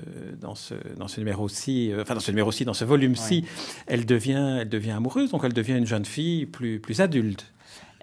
dans 0.41 0.55
ce, 0.55 0.75
dans 0.97 1.09
ce 1.09 1.21
numéro-ci, 1.21 1.93
euh, 1.93 2.03
enfin 2.03 2.15
dans 2.15 2.21
ce 2.21 2.31
numéro-ci, 2.31 2.65
dans 2.65 2.75
ce 2.75 2.85
volume-ci 2.85 3.45
elle 3.87 4.07
devient, 4.07 4.59
elle 4.61 4.69
devient 4.69 4.93
amoureuse, 4.93 5.31
donc 5.31 5.43
elle 5.45 5.53
devient 5.53 5.77
une 5.77 5.87
jeune 5.87 6.05
fille 6.05 6.47
plus, 6.47 6.81
plus 6.81 7.01
adulte. 7.01 7.53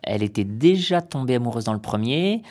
Elle 0.04 0.24
était 0.24 0.44
déjà 0.44 1.02
tombée 1.02 1.36
amoureuse 1.36 1.66
dans 1.66 1.74
le 1.74 1.80
premier. 1.80 2.42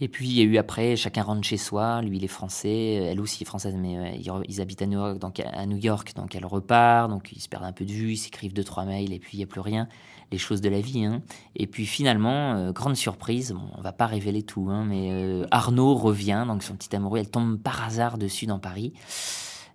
Et 0.00 0.08
puis 0.08 0.26
il 0.26 0.32
y 0.32 0.40
a 0.40 0.44
eu 0.44 0.56
après, 0.56 0.96
chacun 0.96 1.22
rentre 1.22 1.46
chez 1.46 1.56
soi. 1.56 2.02
Lui, 2.02 2.16
il 2.16 2.24
est 2.24 2.28
français, 2.28 2.94
elle 2.94 3.20
aussi 3.20 3.44
est 3.44 3.46
française, 3.46 3.76
mais 3.78 3.98
euh, 3.98 4.40
ils 4.48 4.60
habitent 4.60 4.82
à 4.82 4.86
New 4.86 4.98
York, 4.98 5.18
donc 5.20 5.38
à 5.38 5.64
New 5.64 5.76
York, 5.76 6.12
donc 6.16 6.34
elle 6.34 6.44
repart. 6.44 7.08
Donc 7.08 7.30
ils 7.32 7.40
se 7.40 7.48
perdent 7.48 7.66
un 7.66 7.72
peu 7.72 7.84
de 7.84 7.92
vue, 7.92 8.12
ils 8.12 8.16
s'écrivent 8.16 8.52
deux 8.52 8.64
trois 8.64 8.84
mails, 8.84 9.12
et 9.12 9.20
puis 9.20 9.34
il 9.34 9.36
n'y 9.36 9.44
a 9.44 9.46
plus 9.46 9.60
rien. 9.60 9.86
Les 10.32 10.38
choses 10.38 10.60
de 10.60 10.68
la 10.68 10.80
vie. 10.80 11.04
Hein. 11.04 11.22
Et 11.54 11.68
puis 11.68 11.86
finalement, 11.86 12.54
euh, 12.54 12.72
grande 12.72 12.96
surprise, 12.96 13.52
bon, 13.52 13.62
on 13.78 13.80
va 13.80 13.92
pas 13.92 14.06
révéler 14.06 14.42
tout, 14.42 14.66
hein, 14.70 14.84
mais 14.88 15.10
euh, 15.12 15.46
Arnaud 15.52 15.94
revient, 15.94 16.46
donc 16.48 16.64
son 16.64 16.74
petit 16.74 16.96
amoureux, 16.96 17.20
elle 17.20 17.30
tombe 17.30 17.58
par 17.58 17.84
hasard 17.84 18.18
dessus 18.18 18.46
dans 18.46 18.58
Paris. 18.58 18.94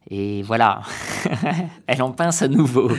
Et 0.10 0.42
voilà, 0.42 0.82
elle 1.88 2.02
en 2.02 2.12
pince 2.12 2.42
à 2.42 2.48
nouveau. 2.48 2.92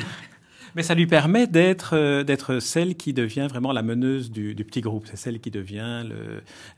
Mais 0.77 0.83
ça 0.83 0.95
lui 0.95 1.07
permet 1.07 1.47
d'être 1.47 1.97
euh, 1.97 2.23
d'être 2.23 2.61
celle 2.61 2.95
qui 2.95 3.13
devient 3.13 3.47
vraiment 3.49 3.73
la 3.73 3.83
meneuse 3.83 4.31
du, 4.31 4.55
petit 4.55 4.81
groupe. 4.81 5.07
C'est 5.11 5.17
celle 5.17 5.41
qui 5.41 5.51
devient 5.51 6.05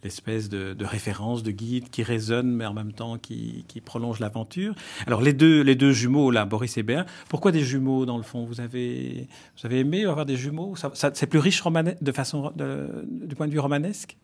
l'espèce 0.04 0.48
de, 0.48 0.84
référence, 0.84 1.42
de 1.42 1.50
guide 1.50 1.90
qui 1.90 2.02
résonne, 2.02 2.50
mais 2.52 2.64
en 2.64 2.72
même 2.72 2.92
temps 2.92 3.18
qui, 3.18 3.64
prolonge 3.84 4.20
l'aventure. 4.20 4.74
Alors 5.06 5.20
les 5.20 5.32
deux 5.32 5.62
les 5.62 5.74
deux 5.74 5.92
jumeaux 5.92 6.30
là, 6.30 6.44
Boris 6.44 6.78
et 6.78 6.82
Béa. 6.82 7.04
Pourquoi 7.28 7.50
des 7.50 7.64
jumeaux 7.64 8.06
dans 8.06 8.16
le 8.16 8.22
fond? 8.22 8.44
Vous 8.44 8.60
avez 8.60 9.26
vous 9.58 9.66
avez 9.66 9.80
aimé 9.80 10.04
avoir 10.04 10.26
des 10.26 10.36
jumeaux? 10.36 10.74
C'est 10.94 11.26
plus 11.26 11.40
riche 11.40 11.62
de 12.00 12.12
façon 12.12 12.52
du 12.54 13.34
point 13.34 13.48
de 13.48 13.52
vue 13.52 13.58
romanesque? 13.58 14.16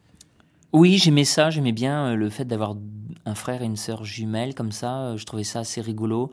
Oui, 0.72 0.98
j'aimais 0.98 1.24
ça, 1.24 1.50
j'aimais 1.50 1.72
bien 1.72 2.08
euh, 2.08 2.16
le 2.16 2.30
fait 2.30 2.44
d'avoir 2.44 2.76
un 3.24 3.34
frère 3.34 3.62
et 3.62 3.64
une 3.64 3.76
sœur 3.76 4.04
jumelles 4.04 4.54
comme 4.54 4.72
ça, 4.72 5.00
euh, 5.00 5.16
je 5.16 5.24
trouvais 5.24 5.44
ça 5.44 5.60
assez 5.60 5.80
rigolo. 5.80 6.32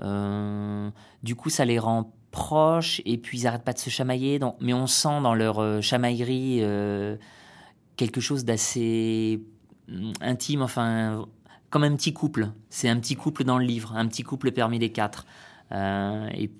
Euh, 0.00 0.90
du 1.22 1.34
coup, 1.34 1.50
ça 1.50 1.64
les 1.64 1.78
rend 1.78 2.12
proches 2.30 3.02
et 3.04 3.18
puis 3.18 3.40
ils 3.40 3.44
n'arrêtent 3.44 3.64
pas 3.64 3.72
de 3.72 3.78
se 3.78 3.90
chamailler, 3.90 4.40
mais 4.60 4.72
on 4.72 4.86
sent 4.86 5.20
dans 5.22 5.34
leur 5.34 5.82
chamaillerie 5.82 6.62
quelque 7.96 8.20
chose 8.20 8.44
d'assez 8.44 9.42
mm, 9.88 10.12
intime, 10.22 10.62
enfin, 10.62 11.26
comme 11.70 11.84
un 11.84 11.94
petit 11.94 12.12
couple. 12.12 12.48
C'est 12.70 12.88
un 12.88 12.98
petit 12.98 13.16
couple 13.16 13.44
dans 13.44 13.58
le 13.58 13.64
livre, 13.64 13.94
un 13.96 14.06
petit 14.06 14.22
couple 14.22 14.52
parmi 14.52 14.78
les 14.78 14.90
quatre. 14.90 15.26
et, 15.72 16.50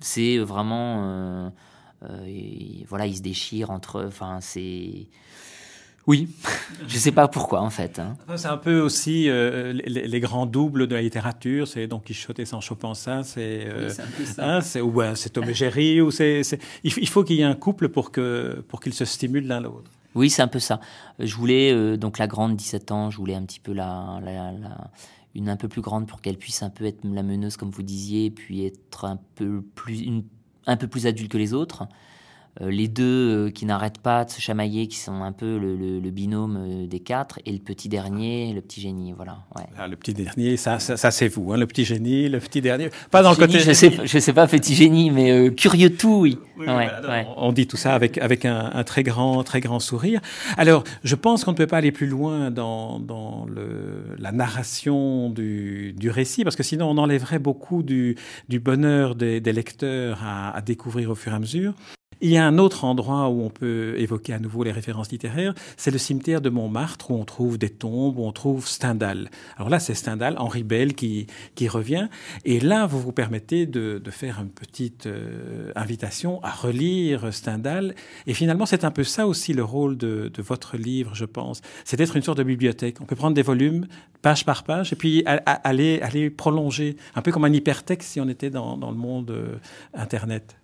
c'est 0.00 0.38
vraiment. 0.38 1.52
voilà, 2.88 3.06
ils 3.06 3.16
se 3.16 3.22
déchirent 3.22 3.70
entre. 3.70 4.04
Enfin, 4.06 4.38
c'est 4.40 5.08
Oui, 6.06 6.28
je 6.86 6.94
ne 6.94 7.00
sais 7.00 7.12
pas 7.12 7.26
pourquoi 7.26 7.60
en 7.62 7.70
fait. 7.70 7.98
Hein. 7.98 8.16
C'est 8.36 8.46
un 8.46 8.56
peu 8.56 8.80
aussi 8.80 9.28
euh, 9.28 9.72
les, 9.72 10.20
grands 10.20 10.46
doubles 10.46 10.86
de 10.86 10.94
la 10.94 11.02
littérature, 11.02 11.66
c'est 11.66 11.86
Don 11.86 11.98
Quichotte 11.98 12.38
et 12.38 12.44
Sancho 12.44 12.76
Panza, 12.76 13.22
c'est 13.24 13.66
euh, 13.66 13.90
hein, 14.38 14.60
c'est 14.60 14.80
ouais, 14.80 15.14
Tom 15.32 15.44
et 15.44 15.54
Jerry, 15.54 16.00
ou 16.02 16.10
c'est 16.10 16.42
il 16.84 17.08
faut 17.08 17.24
qu'il 17.24 17.36
y 17.36 17.40
ait 17.40 17.44
un 17.44 17.54
couple 17.54 17.88
pour 17.88 18.12
que 18.12 18.64
pour 18.68 18.80
qu'ils 18.80 18.94
se 18.94 19.04
stimulent 19.04 19.46
l'un 19.46 19.60
l'autre. 19.60 19.90
Oui, 20.14 20.30
c'est 20.30 20.42
un 20.42 20.48
peu 20.48 20.60
ça. 20.60 20.80
Je 21.18 21.34
voulais 21.34 21.72
euh, 21.72 21.96
donc 21.96 22.18
la 22.18 22.26
grande 22.26 22.56
17 22.56 22.92
ans, 22.92 23.10
je 23.10 23.18
voulais 23.18 23.34
un 23.34 23.42
petit 23.42 23.60
peu 23.60 23.72
la, 23.72 24.20
la, 24.24 24.52
la 24.52 24.90
une 25.34 25.50
un 25.50 25.56
peu 25.56 25.68
plus 25.68 25.82
grande 25.82 26.06
pour 26.06 26.22
qu'elle 26.22 26.38
puisse 26.38 26.62
un 26.62 26.70
peu 26.70 26.86
être 26.86 27.00
la 27.04 27.22
meneuse 27.22 27.56
comme 27.56 27.70
vous 27.70 27.82
disiez, 27.82 28.30
puis 28.30 28.64
être 28.64 29.04
un 29.04 29.18
peu 29.34 29.60
plus 29.74 30.00
une, 30.00 30.24
un 30.66 30.76
peu 30.76 30.86
plus 30.86 31.06
adulte 31.06 31.30
que 31.30 31.38
les 31.38 31.52
autres. 31.52 31.86
Euh, 32.62 32.70
les 32.70 32.88
deux 32.88 33.04
euh, 33.46 33.50
qui 33.50 33.66
n'arrêtent 33.66 33.98
pas 33.98 34.24
de 34.24 34.30
se 34.30 34.40
chamailler, 34.40 34.86
qui 34.86 34.96
sont 34.96 35.22
un 35.22 35.32
peu 35.32 35.58
le, 35.58 36.10
binôme 36.10 36.56
euh, 36.58 36.86
des 36.86 37.00
quatre, 37.00 37.38
et 37.44 37.52
le 37.52 37.58
petit 37.58 37.88
dernier, 37.88 38.54
le 38.54 38.62
petit 38.62 38.80
génie, 38.80 39.12
voilà. 39.12 39.38
Ah, 39.76 39.86
le 39.86 39.96
petit 39.96 40.14
dernier, 40.14 40.56
ça, 40.56 40.78
ça, 40.78 41.10
c'est 41.10 41.28
vous, 41.28 41.52
hein, 41.52 41.58
le 41.58 41.66
petit 41.66 41.84
génie, 41.84 42.28
le 42.28 42.40
petit 42.40 42.62
dernier. 42.62 42.88
Pas 43.10 43.22
dans 43.22 43.30
le 43.30 43.36
côté. 43.36 43.58
Je 43.58 43.72
sais, 43.72 43.92
je 44.04 44.18
sais 44.18 44.32
pas 44.32 44.46
petit 44.46 44.74
génie, 44.74 45.10
mais 45.10 45.54
curieux 45.54 45.94
tout, 45.94 46.20
oui. 46.20 46.38
On 47.36 47.52
dit 47.52 47.66
tout 47.66 47.76
ça 47.76 47.94
avec 47.94 48.18
avec 48.18 48.44
un, 48.44 48.84
très 48.84 49.02
grand, 49.02 49.42
très 49.42 49.60
grand 49.60 49.80
sourire. 49.80 50.20
Alors, 50.56 50.84
je 51.04 51.14
pense 51.14 51.44
qu'on 51.44 51.52
ne 51.52 51.56
peut 51.56 51.66
pas 51.66 51.78
aller 51.78 51.92
plus 51.92 52.06
loin 52.06 52.50
dans, 52.50 52.98
dans 53.00 53.44
le, 53.46 54.16
la 54.18 54.32
narration 54.32 55.28
du, 55.28 55.92
du 55.92 56.08
récit, 56.10 56.44
parce 56.44 56.56
que 56.56 56.62
sinon 56.62 56.88
on 56.88 56.98
enlèverait 56.98 57.38
beaucoup 57.38 57.82
du, 57.82 58.16
du 58.48 58.60
bonheur 58.60 59.14
des, 59.14 59.40
des 59.40 59.52
lecteurs 59.52 60.20
à, 60.22 60.56
à 60.56 60.60
découvrir 60.62 61.10
au 61.10 61.14
fur 61.14 61.32
et 61.32 61.36
à 61.36 61.38
mesure. 61.38 61.74
Il 62.22 62.30
y 62.30 62.38
a 62.38 62.46
un 62.46 62.56
autre 62.56 62.84
endroit 62.84 63.28
où 63.28 63.42
on 63.42 63.50
peut 63.50 63.94
évoquer 63.98 64.32
à 64.32 64.38
nouveau 64.38 64.64
les 64.64 64.72
références 64.72 65.10
littéraires, 65.10 65.52
c'est 65.76 65.90
le 65.90 65.98
cimetière 65.98 66.40
de 66.40 66.48
Montmartre 66.48 67.10
où 67.10 67.14
on 67.14 67.26
trouve 67.26 67.58
des 67.58 67.68
tombes, 67.68 68.18
où 68.18 68.24
on 68.24 68.32
trouve 68.32 68.66
Stendhal. 68.66 69.28
Alors 69.58 69.68
là, 69.68 69.78
c'est 69.78 69.92
Stendhal, 69.92 70.34
Henri 70.38 70.62
Bell 70.62 70.94
qui, 70.94 71.26
qui 71.56 71.68
revient. 71.68 72.08
Et 72.46 72.58
là, 72.58 72.86
vous 72.86 73.00
vous 73.00 73.12
permettez 73.12 73.66
de, 73.66 74.00
de 74.02 74.10
faire 74.10 74.40
une 74.40 74.48
petite 74.48 75.06
euh, 75.06 75.72
invitation 75.76 76.42
à 76.42 76.52
relire 76.52 77.34
Stendhal. 77.34 77.94
Et 78.26 78.32
finalement, 78.32 78.64
c'est 78.64 78.84
un 78.84 78.90
peu 78.90 79.04
ça 79.04 79.26
aussi 79.26 79.52
le 79.52 79.62
rôle 79.62 79.98
de, 79.98 80.30
de 80.32 80.42
votre 80.42 80.78
livre, 80.78 81.14
je 81.14 81.26
pense. 81.26 81.60
C'est 81.84 81.98
d'être 81.98 82.16
une 82.16 82.22
sorte 82.22 82.38
de 82.38 82.44
bibliothèque. 82.44 83.02
On 83.02 83.04
peut 83.04 83.16
prendre 83.16 83.34
des 83.34 83.42
volumes, 83.42 83.86
page 84.22 84.46
par 84.46 84.64
page, 84.64 84.90
et 84.90 84.96
puis 84.96 85.22
aller, 85.26 86.00
aller 86.00 86.30
prolonger, 86.30 86.96
un 87.14 87.20
peu 87.20 87.30
comme 87.30 87.44
un 87.44 87.52
hypertexte 87.52 88.12
si 88.12 88.20
on 88.22 88.28
était 88.28 88.50
dans, 88.50 88.78
dans 88.78 88.90
le 88.90 88.96
monde 88.96 89.30
euh, 89.30 89.56
Internet. 89.92 90.56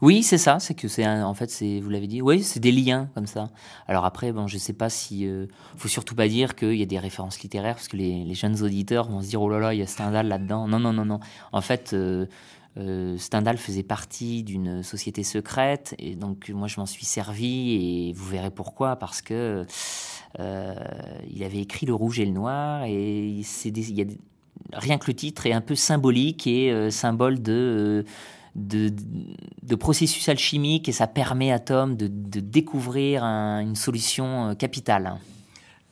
Oui, 0.00 0.22
c'est 0.22 0.38
ça. 0.38 0.58
C'est 0.60 0.74
que 0.74 0.86
c'est 0.86 1.06
en 1.06 1.34
fait, 1.34 1.50
vous 1.82 1.90
l'avez 1.90 2.06
dit. 2.06 2.22
Oui, 2.22 2.42
c'est 2.42 2.60
des 2.60 2.70
liens 2.70 3.10
comme 3.14 3.26
ça. 3.26 3.50
Alors 3.88 4.04
après, 4.04 4.32
bon, 4.32 4.46
je 4.46 4.56
sais 4.56 4.72
pas 4.72 4.90
si 4.90 5.26
euh, 5.26 5.46
faut 5.76 5.88
surtout 5.88 6.14
pas 6.14 6.28
dire 6.28 6.54
qu'il 6.54 6.74
y 6.74 6.82
a 6.82 6.86
des 6.86 6.98
références 6.98 7.40
littéraires 7.40 7.74
parce 7.74 7.88
que 7.88 7.96
les, 7.96 8.34
jeunes 8.34 8.62
auditeurs 8.62 9.08
vont 9.08 9.20
se 9.22 9.28
dire 9.28 9.42
oh 9.42 9.50
là 9.50 9.58
là, 9.58 9.74
il 9.74 9.80
y 9.80 9.82
a 9.82 9.86
Stendhal 9.86 10.28
là-dedans. 10.28 10.68
Non, 10.68 10.78
non, 10.78 10.92
non, 10.92 11.04
non. 11.04 11.20
En 11.52 11.60
fait. 11.60 11.92
Euh, 11.92 12.26
euh, 12.76 13.16
Stendhal 13.16 13.56
faisait 13.56 13.82
partie 13.82 14.44
d'une 14.44 14.84
société 14.84 15.24
secrète 15.24 15.96
et 15.98 16.14
donc 16.14 16.50
moi 16.50 16.68
je 16.68 16.78
m'en 16.78 16.86
suis 16.86 17.06
servi 17.06 17.72
et 17.72 18.12
vous 18.12 18.26
verrez 18.26 18.52
pourquoi 18.52 18.94
parce 18.94 19.20
que 19.20 19.64
il 20.38 21.42
avait 21.42 21.58
écrit 21.58 21.86
Le 21.86 21.94
Rouge 21.94 22.20
et 22.20 22.24
le 22.24 22.30
Noir 22.30 22.84
et 22.84 23.26
il 23.26 23.98
y 23.98 24.02
a 24.02 24.04
rien 24.74 24.98
que 24.98 25.08
le 25.08 25.14
titre 25.14 25.46
est 25.46 25.52
un 25.52 25.62
peu 25.62 25.74
symbolique 25.74 26.46
et 26.46 26.90
symbole 26.92 27.42
de 27.42 28.04
de, 28.58 29.74
processus 29.76 30.28
alchimiques 30.28 30.88
et 30.88 30.92
ça 30.92 31.06
permet 31.06 31.52
à 31.52 31.58
Tom 31.58 31.96
de, 31.96 32.08
découvrir 32.40 33.22
une 33.22 33.76
solution 33.76 34.48
euh, 34.50 34.54
capitale. 34.54 35.14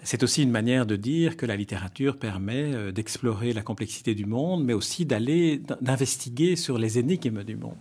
C'est 0.03 0.23
aussi 0.23 0.43
une 0.43 0.51
manière 0.51 0.87
de 0.87 0.97
dire 0.97 1.37
que 1.37 1.47
la 1.47 1.57
littérature 1.57 2.19
permet 2.19 2.73
euh, 2.73 2.93
d'explorer 2.93 3.53
la 3.53 3.63
complexité 3.63 4.15
du 4.15 4.27
monde, 4.27 4.65
mais 4.65 4.73
aussi 4.73 5.05
d'aller 5.05 5.61
d'investiguer 5.81 6.57
sur 6.57 6.79
les 6.79 6.99
énigmes 6.99 7.43
du 7.43 7.57
monde. 7.57 7.75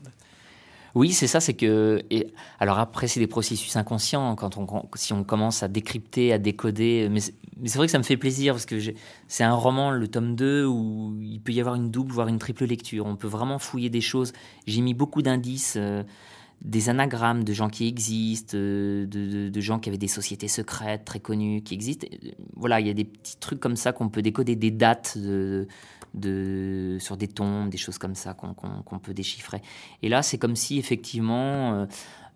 Oui, 0.95 1.11
c'est 1.11 1.27
ça, 1.27 1.41
c'est 1.41 1.53
que. 1.53 2.01
Et, 2.09 2.33
alors 2.59 2.79
après, 2.79 3.07
c'est 3.07 3.19
des 3.19 3.27
processus 3.27 3.75
inconscients 3.75 4.35
quand 4.35 4.57
on, 4.57 4.65
si 4.95 5.11
on 5.11 5.25
commence 5.25 5.61
à 5.61 5.67
décrypter, 5.67 6.31
à 6.31 6.37
décoder. 6.37 7.09
Mais 7.11 7.19
c'est 7.19 7.75
vrai 7.75 7.87
que 7.87 7.91
ça 7.91 7.97
me 7.97 8.03
fait 8.03 8.15
plaisir 8.15 8.53
parce 8.53 8.65
que 8.65 8.77
c'est 9.27 9.43
un 9.43 9.53
roman, 9.53 9.91
le 9.91 10.07
tome 10.07 10.35
2, 10.35 10.65
où 10.65 11.13
il 11.21 11.41
peut 11.41 11.51
y 11.51 11.59
avoir 11.59 11.75
une 11.75 11.91
double, 11.91 12.13
voire 12.13 12.29
une 12.29 12.39
triple 12.39 12.65
lecture. 12.65 13.05
On 13.05 13.17
peut 13.17 13.27
vraiment 13.27 13.59
fouiller 13.59 13.89
des 13.89 13.99
choses. 13.99 14.31
J'ai 14.67 14.81
mis 14.81 14.93
beaucoup 14.93 15.21
d'indices. 15.21 15.75
Euh, 15.75 16.03
des 16.65 16.89
anagrammes 16.89 17.43
de 17.43 17.53
gens 17.53 17.69
qui 17.69 17.87
existent, 17.87 18.57
euh, 18.57 19.05
de, 19.05 19.61
gens 19.61 19.79
qui 19.79 19.89
avaient 19.89 19.99
des 19.99 20.07
sociétés 20.07 20.47
secrètes 20.47 21.05
très 21.05 21.19
connues 21.19 21.61
qui 21.61 21.75
existent. 21.75 22.07
Voilà, 22.55 22.79
il 22.79 22.87
y 22.87 22.89
a 22.89 22.93
des 22.93 23.05
petits 23.05 23.37
trucs 23.37 23.59
comme 23.59 23.75
ça 23.75 23.93
qu'on 23.93 24.09
peut 24.09 24.23
décoder, 24.23 24.55
des 24.55 24.71
dates 24.71 25.17
sur 26.99 27.17
des 27.17 27.27
tombes, 27.27 27.69
des 27.69 27.77
choses 27.77 27.97
comme 27.97 28.15
ça 28.15 28.33
qu'on 28.33 28.99
peut 28.99 29.13
déchiffrer. 29.13 29.61
Et 30.01 30.09
là, 30.09 30.23
c'est 30.23 30.39
comme 30.39 30.55
si 30.55 30.79
effectivement, 30.79 31.73
euh, 31.73 31.85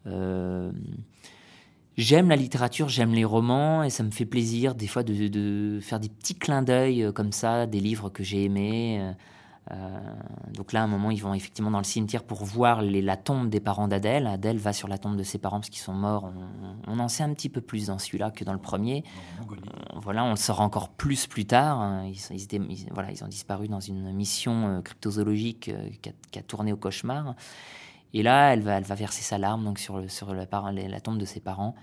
euh, 0.08 0.72
j'aime 1.98 2.30
la 2.30 2.36
littérature, 2.36 2.88
j'aime 2.88 3.14
les 3.14 3.26
romans, 3.26 3.84
et 3.84 3.90
ça 3.90 4.04
me 4.04 4.12
fait 4.12 4.26
plaisir 4.26 4.76
des 4.76 4.88
fois 4.88 5.02
de, 5.02 5.28
de 5.28 5.80
faire 5.82 6.00
des 6.00 6.10
petits 6.10 6.36
clins 6.36 6.62
d'œil 6.62 7.04
euh, 7.04 7.12
comme 7.12 7.32
ça, 7.32 7.66
des 7.66 7.80
livres 7.80 8.10
que 8.10 8.24
j'ai 8.24 8.44
aimés. 8.44 9.14
Euh, 9.72 10.00
donc 10.54 10.74
là, 10.74 10.82
à 10.82 10.84
un 10.84 10.88
moment, 10.88 11.12
ils 11.12 11.22
vont 11.22 11.34
effectivement 11.34 11.72
dans 11.72 11.80
le 11.80 11.84
cimetière 11.84 12.24
pour 12.24 12.44
voir 12.44 12.82
la 12.82 13.18
tombe 13.18 13.50
des 13.50 13.60
parents 13.60 13.88
d'Adèle. 13.88 14.28
Adèle 14.28 14.58
va 14.58 14.74
sur 14.74 14.88
la 14.88 14.98
tombe 14.98 15.16
de 15.16 15.24
ses 15.24 15.38
parents 15.38 15.60
parce 15.60 15.70
qu'ils 15.70 15.82
sont 15.82 15.94
morts. 15.94 16.32
On, 16.88 17.00
en 17.00 17.08
sait 17.08 17.24
un 17.24 17.34
petit 17.34 17.50
peu 17.50 17.62
plus 17.62 17.88
dans 17.88 18.00
celui-là 18.00 18.32
que 18.32 18.44
dans 18.44 18.54
le 18.54 18.60
premier. 18.60 19.04
Euh, 19.40 19.56
voilà, 19.96 20.24
on 20.24 20.32
le 20.32 20.36
saura 20.36 20.64
encore 20.64 20.90
plus 20.90 21.28
plus 21.28 21.46
tard. 21.46 21.80
Hein. 21.80 22.12
Ils, 22.32 22.88
voilà, 22.92 23.12
ils 23.12 23.24
ont 23.24 23.28
disparu 23.28 23.68
dans 23.68 23.80
une 23.80 24.12
mission 24.14 24.68
euh, 24.68 24.82
cryptozoologique 24.82 25.72
qui, 26.02 26.40
a, 26.40 26.42
tourné 26.42 26.74
au 26.74 26.78
cauchemar. 26.78 27.36
Et 28.14 28.24
là, 28.24 28.54
elle 28.54 28.62
va, 28.62 28.78
elle 28.78 28.84
va 28.84 28.96
verser 28.96 29.22
sa 29.22 29.38
larme 29.38 29.64
donc 29.64 29.78
sur, 29.78 30.10
sur 30.10 30.34
la, 30.34 30.48
la 30.72 31.00
tombe 31.00 31.20
de 31.20 31.26
ses 31.26 31.40
parents. 31.40 31.76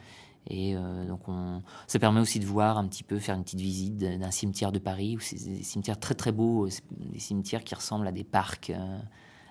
Et 0.48 0.76
euh, 0.76 1.04
donc, 1.06 1.28
on, 1.28 1.62
ça 1.86 1.98
permet 1.98 2.20
aussi 2.20 2.38
de 2.38 2.46
voir 2.46 2.78
un 2.78 2.86
petit 2.86 3.02
peu, 3.02 3.18
faire 3.18 3.34
une 3.34 3.42
petite 3.42 3.60
visite 3.60 3.96
d'un 3.96 4.30
cimetière 4.30 4.72
de 4.72 4.78
Paris, 4.78 5.16
où 5.16 5.20
c'est 5.20 5.36
des 5.36 5.62
cimetières 5.62 5.98
très 5.98 6.14
très 6.14 6.32
beaux, 6.32 6.68
des 6.90 7.18
cimetières 7.18 7.64
qui 7.64 7.74
ressemblent 7.74 8.06
à 8.06 8.12
des 8.12 8.24
parcs 8.24 8.70
euh, 8.70 8.98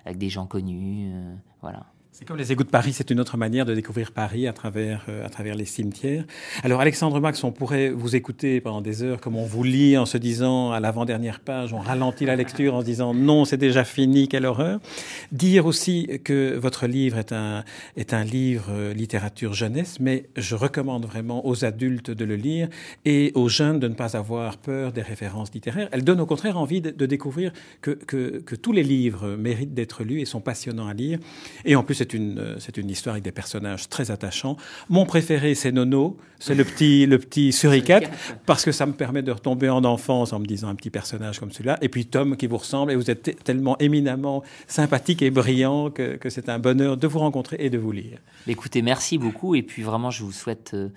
avec 0.04 0.18
des 0.18 0.28
gens 0.28 0.46
connus. 0.46 1.12
Euh, 1.12 1.34
voilà. 1.60 1.86
C'est 2.18 2.24
comme 2.24 2.38
les 2.38 2.50
égouts 2.50 2.64
de 2.64 2.70
Paris, 2.70 2.94
c'est 2.94 3.10
une 3.10 3.20
autre 3.20 3.36
manière 3.36 3.66
de 3.66 3.74
découvrir 3.74 4.10
Paris 4.10 4.48
à 4.48 4.54
travers, 4.54 5.04
euh, 5.10 5.26
à 5.26 5.28
travers 5.28 5.54
les 5.54 5.66
cimetières. 5.66 6.24
Alors 6.62 6.80
Alexandre 6.80 7.20
Max, 7.20 7.44
on 7.44 7.52
pourrait 7.52 7.90
vous 7.90 8.16
écouter 8.16 8.62
pendant 8.62 8.80
des 8.80 9.02
heures 9.02 9.20
comme 9.20 9.36
on 9.36 9.44
vous 9.44 9.62
lit 9.62 9.98
en 9.98 10.06
se 10.06 10.16
disant 10.16 10.72
à 10.72 10.80
l'avant-dernière 10.80 11.40
page, 11.40 11.74
on 11.74 11.78
ralentit 11.78 12.24
la 12.24 12.34
lecture 12.34 12.74
en 12.74 12.80
se 12.80 12.86
disant 12.86 13.12
non, 13.12 13.44
c'est 13.44 13.58
déjà 13.58 13.84
fini, 13.84 14.28
quelle 14.28 14.46
horreur. 14.46 14.80
Dire 15.30 15.66
aussi 15.66 16.08
que 16.24 16.56
votre 16.56 16.86
livre 16.86 17.18
est 17.18 17.34
un, 17.34 17.64
est 17.98 18.14
un 18.14 18.24
livre 18.24 18.68
euh, 18.70 18.94
littérature 18.94 19.52
jeunesse, 19.52 19.98
mais 20.00 20.24
je 20.38 20.54
recommande 20.54 21.04
vraiment 21.04 21.46
aux 21.46 21.66
adultes 21.66 22.10
de 22.10 22.24
le 22.24 22.36
lire 22.36 22.70
et 23.04 23.30
aux 23.34 23.50
jeunes 23.50 23.78
de 23.78 23.88
ne 23.88 23.94
pas 23.94 24.16
avoir 24.16 24.56
peur 24.56 24.92
des 24.92 25.02
références 25.02 25.52
littéraires. 25.52 25.90
Elle 25.92 26.02
donne 26.02 26.22
au 26.22 26.26
contraire 26.26 26.56
envie 26.56 26.80
de, 26.80 26.88
de 26.88 27.04
découvrir 27.04 27.52
que, 27.82 27.90
que, 27.90 28.38
que 28.38 28.54
tous 28.54 28.72
les 28.72 28.84
livres 28.84 29.36
méritent 29.36 29.74
d'être 29.74 30.02
lus 30.02 30.22
et 30.22 30.24
sont 30.24 30.40
passionnants 30.40 30.88
à 30.88 30.94
lire. 30.94 31.18
Et 31.66 31.76
en 31.76 31.82
plus, 31.82 32.05
c'est 32.06 32.16
une, 32.16 32.56
c'est 32.58 32.76
une 32.76 32.90
histoire 32.90 33.14
avec 33.14 33.24
des 33.24 33.32
personnages 33.32 33.88
très 33.88 34.10
attachants. 34.10 34.56
Mon 34.88 35.06
préféré, 35.06 35.54
c'est 35.54 35.72
Nono, 35.72 36.16
c'est 36.38 36.54
le 36.54 36.64
petit, 36.64 37.06
le 37.06 37.18
petit 37.18 37.52
suricate, 37.52 38.04
parce 38.44 38.64
que 38.64 38.72
ça 38.72 38.86
me 38.86 38.92
permet 38.92 39.22
de 39.22 39.32
retomber 39.32 39.68
en 39.68 39.84
enfance 39.84 40.32
en 40.32 40.38
me 40.38 40.46
disant 40.46 40.68
un 40.68 40.74
petit 40.74 40.90
personnage 40.90 41.40
comme 41.40 41.50
celui-là. 41.50 41.78
Et 41.82 41.88
puis 41.88 42.06
Tom 42.06 42.36
qui 42.36 42.46
vous 42.46 42.58
ressemble, 42.58 42.92
et 42.92 42.96
vous 42.96 43.10
êtes 43.10 43.42
tellement 43.42 43.76
éminemment 43.78 44.42
sympathique 44.68 45.22
et 45.22 45.30
brillant 45.30 45.90
que, 45.90 46.16
que 46.16 46.30
c'est 46.30 46.48
un 46.48 46.58
bonheur 46.58 46.96
de 46.96 47.06
vous 47.06 47.18
rencontrer 47.18 47.56
et 47.58 47.70
de 47.70 47.78
vous 47.78 47.92
lire. 47.92 48.18
Écoutez, 48.46 48.82
merci 48.82 49.18
beaucoup, 49.18 49.54
et 49.54 49.62
puis 49.62 49.82
vraiment, 49.82 50.10
je 50.10 50.22
vous 50.22 50.32
souhaite 50.32 50.72
euh, 50.74 50.88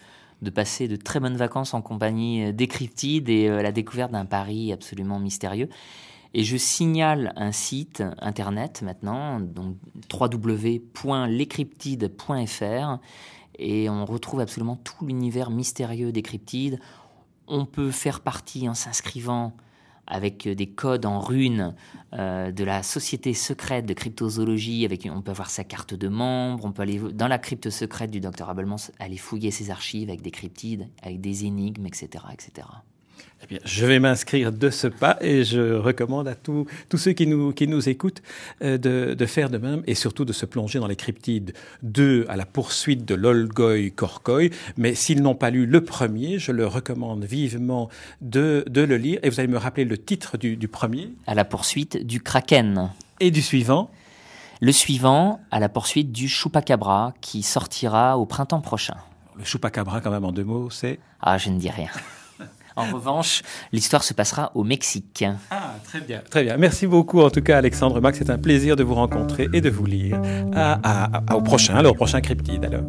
de 0.42 0.50
passer 0.52 0.88
de 0.88 0.96
très 0.96 1.20
bonnes 1.20 1.38
vacances 1.38 1.74
en 1.74 1.82
compagnie 1.82 2.46
euh, 2.46 2.52
des 2.52 2.68
Cryptides 2.68 3.30
et 3.30 3.50
euh, 3.50 3.64
la 3.64 3.72
découverte 3.72 4.12
d'un 4.12 4.26
Paris 4.26 4.72
absolument 4.72 5.20
mystérieux. 5.20 5.70
Et 6.34 6.44
je 6.44 6.58
signale 6.58 7.34
un 7.36 7.52
site 7.52 8.04
internet 8.20 8.82
maintenant, 8.84 9.40
donc 9.40 9.78
www.lescryptides.fr, 10.14 13.00
et 13.58 13.90
on 13.90 14.06
retrouve 14.06 14.40
absolument 14.40 14.76
tout 14.76 15.06
l'univers 15.06 15.50
mystérieux 15.50 16.12
des 16.12 16.22
cryptides. 16.22 16.80
On 17.48 17.66
peut 17.66 17.90
faire 17.92 18.20
partie 18.22 18.70
en 18.70 18.76
s'inscrivant 18.76 19.56
avec 20.10 20.48
des 20.48 20.68
codes 20.68 21.06
en 21.06 21.20
runes 21.20 21.76
euh, 22.14 22.52
de 22.52 22.64
la 22.64 22.84
société 22.84 23.34
secrète 23.34 23.86
de 23.86 23.94
cryptozoologie. 23.94 24.84
Avec, 24.86 25.08
on 25.12 25.22
peut 25.22 25.32
avoir 25.32 25.50
sa 25.50 25.64
carte 25.64 25.94
de 25.94 26.08
membre, 26.08 26.66
on 26.66 26.72
peut 26.72 26.82
aller 26.82 27.00
dans 27.14 27.28
la 27.28 27.38
crypte 27.38 27.70
secrète 27.70 28.12
du 28.12 28.20
docteur 28.20 28.50
Abelmans, 28.50 28.78
aller 29.00 29.18
fouiller 29.18 29.52
ses 29.52 29.70
archives 29.70 30.10
avec 30.10 30.22
des 30.22 30.32
cryptides, 30.32 30.90
avec 31.04 31.22
des 31.22 31.46
énigmes, 31.46 31.86
etc., 31.86 32.26
etc. 32.34 32.68
Eh 33.42 33.48
bien, 33.48 33.60
je 33.64 33.86
vais 33.86 34.00
m'inscrire 34.00 34.52
de 34.52 34.70
ce 34.70 34.88
pas 34.88 35.18
et 35.22 35.46
je 35.46 35.74
recommande 35.76 36.28
à 36.28 36.36
tous 36.36 36.68
ceux 36.94 37.14
qui 37.14 37.26
nous, 37.26 37.54
qui 37.54 37.68
nous 37.68 37.88
écoutent 37.88 38.22
euh, 38.62 38.78
de, 38.78 39.14
de, 39.14 39.26
faire 39.26 39.50
de 39.50 39.58
même 39.58 39.82
et 39.88 39.96
surtout 39.96 40.26
de 40.26 40.34
se 40.34 40.46
plonger 40.46 40.80
dans 40.80 40.88
les 40.88 40.98
cryptides 40.98 41.54
2 41.84 42.26
à 42.28 42.36
la 42.36 42.46
poursuite 42.46 43.06
de 43.06 43.16
l'Olgoï 43.16 43.92
Korkoï. 43.92 44.52
Mais 44.76 44.94
s'ils 44.94 45.22
n'ont 45.22 45.36
pas 45.36 45.52
lu 45.52 45.66
le 45.66 45.84
premier, 45.84 46.38
je 46.38 46.52
leur 46.52 46.74
recommande 46.74 47.24
vivement 47.24 47.90
de, 48.22 48.66
de 48.70 48.82
le 48.82 48.98
lire. 48.98 49.20
Et 49.24 49.30
vous 49.30 49.40
allez 49.40 49.48
me 49.48 49.58
rappeler 49.58 49.86
le 49.86 49.98
titre 49.98 50.38
du, 50.38 50.58
du 50.58 50.68
premier 50.68 51.14
À 51.26 51.34
la 51.34 51.46
poursuite 51.46 52.06
du 52.06 52.22
Kraken. 52.22 52.92
Et 53.22 53.32
du 53.32 53.42
suivant 53.42 53.90
Le 54.60 54.74
suivant, 54.74 55.40
à 55.52 55.62
la 55.62 55.70
poursuite 55.70 56.12
du 56.12 56.28
Chupacabra 56.28 57.14
qui 57.22 57.42
sortira 57.44 58.18
au 58.18 58.26
printemps 58.26 58.62
prochain. 58.62 58.98
Le 59.38 59.46
Chupacabra, 59.46 60.02
quand 60.02 60.12
même, 60.12 60.26
en 60.26 60.34
deux 60.34 60.44
mots, 60.44 60.70
c'est 60.70 61.00
Ah, 61.22 61.38
je 61.38 61.50
ne 61.50 61.58
dis 61.58 61.70
rien. 61.70 61.88
En 62.80 62.94
revanche, 62.94 63.42
l'histoire 63.72 64.04
se 64.04 64.14
passera 64.14 64.52
au 64.56 64.64
Mexique. 64.64 65.26
Ah, 65.52 65.76
très 65.84 66.02
bien, 66.02 66.22
très 66.30 66.44
bien. 66.44 66.58
Merci 66.58 66.88
beaucoup 66.88 67.22
en 67.22 67.30
tout 67.30 67.42
cas 67.42 67.58
Alexandre 67.58 68.00
Max, 68.02 68.18
c'est 68.18 68.30
un 68.30 68.38
plaisir 68.38 68.76
de 68.76 68.84
vous 68.84 68.96
rencontrer 68.96 69.50
et 69.54 69.62
de 69.62 69.70
vous 69.70 69.86
lire. 69.86 70.22
À, 70.56 71.10
au 71.36 71.42
prochain, 71.42 71.76
alors 71.76 71.94
au 71.94 71.96
prochain 71.96 72.22
Cryptide 72.22 72.66
alors. 72.66 72.84